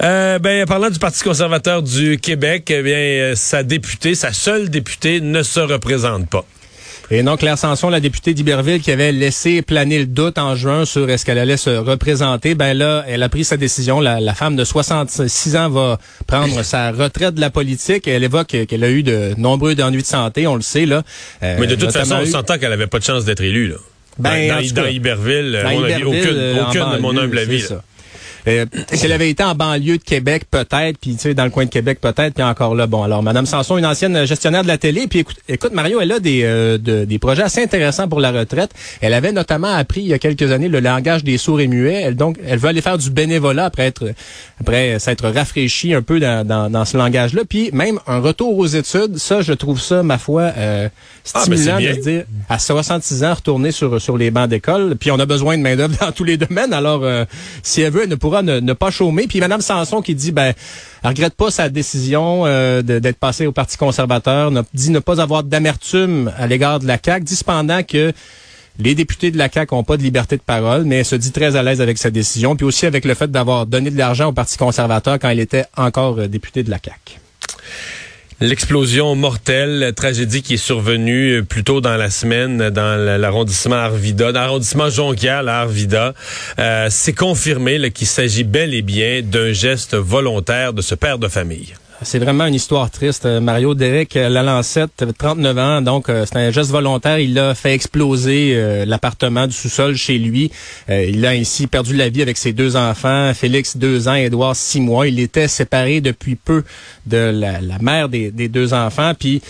Euh, 0.03 0.39
ben, 0.41 0.67
parlant 0.67 0.91
du 0.91 0.99
Parti 0.99 1.23
conservateur 1.23 1.83
du 1.83 2.19
Québec, 2.19 2.69
eh 2.71 2.83
bien, 2.83 3.33
sa 3.37 3.63
députée, 3.63 4.15
sa 4.17 4.33
seule 4.33 4.71
députée, 4.71 5.21
ne 5.21 5.43
se 5.43 5.61
représente 5.61 6.29
pas. 6.29 6.45
Et 7.11 7.23
non, 7.23 7.39
Claire 7.39 7.57
Sanson, 7.57 7.89
la 7.89 8.01
députée 8.01 8.35
d'Iberville, 8.35 8.83
qui 8.83 8.91
avait 8.91 9.13
laissé 9.13 9.63
planer 9.63 9.99
le 9.99 10.05
doute 10.07 10.37
en 10.37 10.55
juin 10.55 10.85
sur 10.85 11.09
est-ce 11.09 11.25
qu'elle 11.25 11.39
allait 11.39 11.57
se 11.57 11.71
représenter, 11.71 12.55
ben 12.55 12.75
là, 12.77 13.03
elle 13.09 13.23
a 13.23 13.31
pris 13.31 13.45
sa 13.45 13.57
décision. 13.57 14.01
La, 14.01 14.21
la 14.21 14.35
femme 14.35 14.57
de 14.57 14.65
66 14.65 15.57
ans 15.57 15.71
va 15.71 15.99
prendre 16.27 16.63
sa 16.63 16.91
retraite 16.93 17.35
de 17.35 17.41
la 17.41 17.49
politique. 17.49 18.07
Elle 18.07 18.25
évoque 18.25 18.49
qu'elle 18.67 18.85
a 18.85 18.91
eu 18.91 19.03
de 19.03 19.33
nombreux 19.39 19.75
ennuis 19.81 20.03
de 20.03 20.07
santé, 20.07 20.47
on 20.47 20.55
le 20.57 20.61
sait, 20.61 20.85
là. 20.85 21.03
Euh, 21.43 21.57
Mais 21.59 21.67
de 21.67 21.77
toute 21.77 21.93
façon, 21.93 22.17
on 22.21 22.25
eu- 22.25 22.27
s'entend 22.31 22.59
qu'elle 22.59 22.73
avait 22.73 22.87
pas 22.87 22.99
de 22.99 23.05
chance 23.05 23.25
d'être 23.25 23.43
élue, 23.43 23.69
là. 23.69 23.77
Ben, 24.19 24.49
dans, 24.49 24.59
Iberville, 24.87 25.61
dans 25.63 25.71
Iberville, 25.71 26.05
aucune, 26.07 26.21
euh, 26.35 26.63
aucune 26.69 26.93
de 26.93 26.99
mon 26.99 27.17
humble 27.17 27.39
avis. 27.39 27.65
Euh, 28.47 28.67
si 28.93 29.05
elle 29.07 29.13
avait 29.13 29.31
été 29.31 29.43
en 29.43 29.55
banlieue 29.55 29.99
de 29.99 30.03
Québec, 30.03 30.45
peut-être, 30.51 30.99
puis 30.99 31.15
tu 31.15 31.19
sais, 31.19 31.35
dans 31.35 31.45
le 31.45 31.51
coin 31.51 31.65
de 31.65 31.71
Québec, 31.71 31.99
peut-être, 32.01 32.35
puis 32.35 32.43
encore 32.45 32.75
là, 32.75 32.87
bon. 32.87 33.03
Alors, 33.03 33.23
Madame 33.23 33.47
Sanson, 33.47 33.77
une 33.77 33.87
ancienne 33.87 34.25
gestionnaire 34.27 34.63
de 34.63 34.69
la 34.69 34.79
télé, 34.79 35.07
puis 35.09 35.21
écoute, 35.21 35.37
écoute 35.49 35.73
Mario, 35.73 36.01
elle 36.01 36.13
a 36.13 36.21
des, 36.21 36.43
euh, 36.45 36.79
des 36.79 37.19
projets 37.19 37.43
assez 37.43 37.63
intéressants 37.63 38.09
pour 38.09 38.21
la 38.21 38.31
retraite. 38.33 38.71
Elle 39.01 39.15
avait 39.15 39.33
notamment 39.33 39.73
appris 39.75 40.01
il 40.03 40.07
y 40.09 40.15
a 40.15 40.19
quelques 40.19 40.51
années 40.53 40.69
le 40.69 40.81
langage 40.81 41.25
des 41.25 41.39
sourds 41.39 41.61
et 41.61 41.67
muets. 41.69 42.03
Elle, 42.03 42.17
donc, 42.17 42.37
elle 42.47 42.59
veut 42.59 42.69
aller 42.69 42.81
faire 42.81 42.99
du 42.99 43.11
bénévolat 43.11 43.67
après 43.67 43.85
être, 43.87 44.13
après 44.61 44.99
s'être 44.99 45.29
rafraîchie 45.29 45.95
un 45.95 46.03
peu 46.03 46.21
dans, 46.21 46.47
dans, 46.47 46.71
dans 46.71 46.85
ce 46.85 46.97
langage-là. 46.97 47.43
Puis 47.49 47.71
même 47.73 47.99
un 48.07 48.19
retour 48.21 48.57
aux 48.57 48.67
études, 48.67 49.19
ça, 49.19 49.43
je 49.43 49.53
trouve 49.53 49.81
ça, 49.81 50.03
ma 50.03 50.19
foi, 50.19 50.53
euh, 50.57 50.89
Ah, 51.35 51.45
ben, 51.47 51.57
stimulant 51.57 51.77
c'est 51.79 51.83
bien. 51.85 51.91
de 51.91 51.97
se 51.97 52.09
dire 52.09 52.25
à 52.49 52.59
66 52.59 53.25
ans 53.25 53.35
retourner 53.35 53.73
sur 53.73 54.01
sur 54.01 54.17
les 54.17 54.31
bancs 54.31 54.49
d'école. 54.49 54.97
Puis 54.97 55.11
on 55.11 55.19
a 55.19 55.27
besoin 55.27 55.57
de 55.57 55.63
main 55.63 55.77
d'œuvre 55.77 55.95
dans 56.01 56.13
tous 56.13 56.25
les 56.25 56.37
domaines. 56.37 56.73
Alors, 56.73 57.01
euh, 57.05 57.25
si 57.63 57.81
elle 57.83 57.93
veut, 57.93 58.03
elle 58.05 58.09
ne 58.09 58.15
ne, 58.43 58.61
ne 58.61 58.73
pas 58.73 58.91
chômer. 58.91 59.27
Puis 59.27 59.41
Madame 59.41 59.61
Sanson 59.61 60.03
qui 60.03 60.15
dit, 60.15 60.33
ben, 60.33 60.55
elle 61.03 61.09
regrette 61.09 61.35
pas 61.35 61.51
sa 61.51 61.69
décision 61.69 62.45
euh, 62.47 62.83
d'être 62.83 63.19
passée 63.19 63.47
au 63.47 63.53
Parti 63.53 63.77
conservateur, 63.77 64.51
dit 64.75 64.91
ne 64.91 64.99
pas 64.99 65.21
avoir 65.21 65.43
d'amertume 65.43 66.33
à 66.37 66.47
l'égard 66.47 66.81
de 66.81 66.87
la 66.87 66.99
CAQ, 67.03 67.25
dit 67.25 67.37
cependant 67.37 67.83
que 67.83 68.13
les 68.79 68.95
députés 68.95 69.31
de 69.31 69.39
la 69.39 69.49
CAQ 69.51 69.75
n'ont 69.75 69.85
pas 69.85 69.97
de 69.97 70.03
liberté 70.03 70.37
de 70.37 70.43
parole, 70.43 70.85
mais 70.85 70.99
elle 70.99 71.05
se 71.05 71.17
dit 71.17 71.33
très 71.33 71.57
à 71.57 71.63
l'aise 71.63 71.81
avec 71.81 71.99
sa 71.99 72.11
décision, 72.11 72.55
puis 72.55 72.65
aussi 72.65 72.87
avec 72.87 73.05
le 73.05 73.15
fait 73.15 73.31
d'avoir 73.31 73.67
donné 73.67 73.91
de 73.91 73.99
l'argent 73.99 74.29
au 74.29 74.33
Parti 74.33 74.57
conservateur 74.57 75.19
quand 75.19 75.31
il 75.31 75.41
était 75.41 75.65
encore 75.77 76.19
euh, 76.19 76.29
député 76.29 76.63
de 76.63 76.71
la 76.71 76.79
CAQ. 76.83 77.19
L'explosion 78.41 79.17
mortelle, 79.17 79.93
tragédie 79.97 80.43
qui 80.43 80.55
est 80.55 80.59
survenue 80.59 81.39
euh, 81.39 81.43
plus 81.43 81.65
tôt 81.65 81.81
dans 81.81 81.97
la 81.97 82.09
semaine 82.09 82.71
dans 82.71 82.97
l'arrondissement 83.19 83.75
Arvida, 83.75 84.31
dans 84.31 84.41
l'arrondissement 84.41 84.89
Jonquière, 84.91 85.49
à 85.49 85.63
Arvida, 85.63 86.15
euh, 86.61 86.87
c'est 86.89 87.15
confirmé 87.15 87.91
qu'il 87.91 88.07
s'agit 88.07 88.45
bel 88.45 88.75
et 88.75 88.83
bien 88.83 89.23
d'un 89.23 89.53
geste 89.53 89.97
volontaire 89.97 90.73
de 90.73 90.83
ce 90.83 90.95
père 90.95 91.19
de 91.19 91.27
famille. 91.27 91.75
C'est 92.03 92.21
vraiment 92.21 92.47
une 92.47 92.55
histoire 92.55 92.91
triste. 92.91 93.27
Euh, 93.27 93.41
Mario 93.41 93.75
Derek 93.75 94.17
euh, 94.17 94.29
Lalancette, 94.29 95.03
avait 95.03 95.13
39 95.13 95.59
ans, 95.59 95.83
donc 95.83 96.09
euh, 96.09 96.25
c'est 96.27 96.37
un 96.37 96.53
geste 96.53 96.71
volontaire. 96.71 97.19
Il 97.19 97.37
a 97.39 97.57
fait 97.57 97.75
exploser 97.75 98.85
l'appartement 98.87 99.47
du 99.47 99.53
sous-sol 99.53 99.97
chez 99.97 100.19
lui. 100.19 100.51
Il 100.89 101.25
a 101.27 101.31
ainsi 101.31 101.67
perdu 101.67 101.97
la 101.97 102.09
vie 102.09 102.23
avec 102.23 102.37
ses 102.37 102.53
deux 102.53 102.77
enfants, 102.77 103.33
Félix, 103.35 103.77
deux 103.77 104.09
ans, 104.09 104.15
Édouard, 104.15 104.55
six 104.55 104.81
mois. 104.81 105.09
Il 105.09 105.19
était 105.19 105.49
séparé 105.49 106.01
depuis 106.01 106.37
peu 106.37 106.63
de 107.07 107.17
la, 107.17 107.61
la 107.61 107.79
mère 107.79 108.09
des, 108.09 108.31
des 108.31 108.49
deux 108.49 108.75
enfants. 108.75 109.13
Puis 109.19 109.43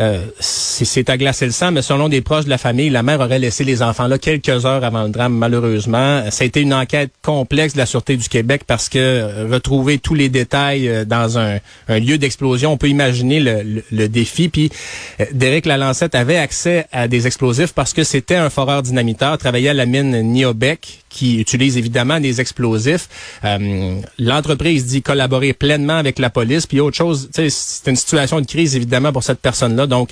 euh, 0.00 0.18
c'est 0.40 1.10
à 1.10 1.16
glacer 1.18 1.44
le 1.46 1.52
sang, 1.52 1.72
mais 1.72 1.82
selon 1.82 2.08
des 2.08 2.20
proches 2.22 2.46
de 2.46 2.50
la 2.50 2.58
famille, 2.58 2.88
la 2.90 3.02
mère 3.02 3.20
aurait 3.20 3.38
laissé 3.38 3.64
les 3.64 3.82
enfants 3.82 4.06
là 4.06 4.18
quelques 4.18 4.64
heures 4.64 4.82
avant 4.82 5.02
le 5.04 5.10
drame, 5.10 5.34
malheureusement. 5.34 6.22
Ça 6.30 6.44
a 6.44 6.46
été 6.46 6.60
une 6.62 6.72
enquête 6.74 7.10
complexe 7.22 7.74
de 7.74 7.78
la 7.78 7.86
Sûreté 7.86 8.16
du 8.16 8.28
Québec 8.28 8.62
parce 8.66 8.88
que 8.88 8.98
euh, 8.98 9.46
retrouver 9.50 9.98
tous 9.98 10.14
les 10.14 10.28
détails 10.28 10.88
euh, 10.88 11.04
dans 11.04 11.38
un, 11.38 11.58
un 11.88 11.98
lieu 11.98 12.16
d'explosion, 12.18 12.72
on 12.72 12.76
peut 12.76 12.88
imaginer 12.88 13.40
le, 13.40 13.62
le- 13.62 13.84
le 13.92 14.08
défi. 14.08 14.48
Puis 14.48 14.70
euh, 15.20 15.26
Derek 15.32 15.66
Lalancette 15.66 16.14
avait 16.14 16.38
accès 16.38 16.86
à 16.92 17.06
des 17.06 17.26
explosifs 17.26 17.72
parce 17.74 17.92
que 17.92 18.02
c'était 18.04 18.36
un 18.36 18.48
foreur 18.50 18.82
dynamiteur, 18.82 19.36
travaillait 19.38 19.68
à 19.70 19.74
la 19.74 19.86
mine 19.86 20.20
Niobec, 20.22 21.00
qui 21.10 21.40
utilise 21.40 21.76
évidemment 21.76 22.20
des 22.20 22.40
explosifs. 22.40 23.08
Euh, 23.44 23.96
L'entreprise 24.18 24.86
dit 24.86 25.02
collaborer 25.02 25.52
pleinement 25.52 25.96
avec 25.96 26.18
la 26.20 26.30
police. 26.30 26.66
Puis 26.66 26.78
autre 26.80 26.96
chose, 26.96 27.28
c'est 27.32 27.50
une 27.90 27.96
situation 27.96 28.40
de 28.40 28.46
crise 28.46 28.76
évidemment 28.76 29.12
pour 29.12 29.24
cette 29.24 29.40
personne-là. 29.40 29.88
Donc, 29.90 30.10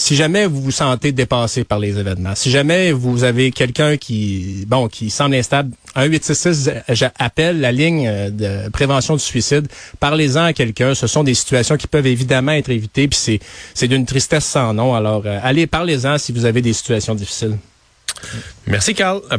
si 0.00 0.16
jamais 0.16 0.46
vous 0.46 0.62
vous 0.62 0.70
sentez 0.70 1.12
dépassé 1.12 1.62
par 1.62 1.78
les 1.78 1.98
événements, 1.98 2.34
si 2.34 2.50
jamais 2.50 2.90
vous 2.90 3.22
avez 3.22 3.50
quelqu'un 3.50 3.98
qui, 3.98 4.64
bon, 4.66 4.88
qui 4.88 5.10
semble 5.10 5.34
instable, 5.34 5.72
1-866 5.94 7.10
appelle 7.18 7.60
la 7.60 7.70
ligne 7.70 8.08
euh, 8.08 8.30
de 8.30 8.70
prévention 8.70 9.14
du 9.14 9.22
suicide. 9.22 9.68
Parlez-en 9.98 10.44
à 10.44 10.52
quelqu'un. 10.52 10.94
Ce 10.94 11.06
sont 11.06 11.22
des 11.22 11.34
situations 11.34 11.76
qui 11.76 11.86
peuvent 11.86 12.06
évidemment 12.06 12.52
être 12.52 12.70
évitées. 12.70 13.08
Puis 13.08 13.18
c'est, 13.20 13.40
c'est 13.74 13.88
d'une 13.88 14.06
tristesse 14.06 14.44
sans 14.44 14.72
nom. 14.72 14.94
Alors, 14.94 15.22
euh, 15.26 15.38
allez, 15.42 15.66
parlez-en 15.66 16.16
si 16.16 16.32
vous 16.32 16.46
avez 16.46 16.62
des 16.62 16.72
situations 16.72 17.14
difficiles. 17.14 17.58
Merci 18.66 18.94
Carl. 18.94 19.20
À 19.30 19.36
plus 19.36 19.38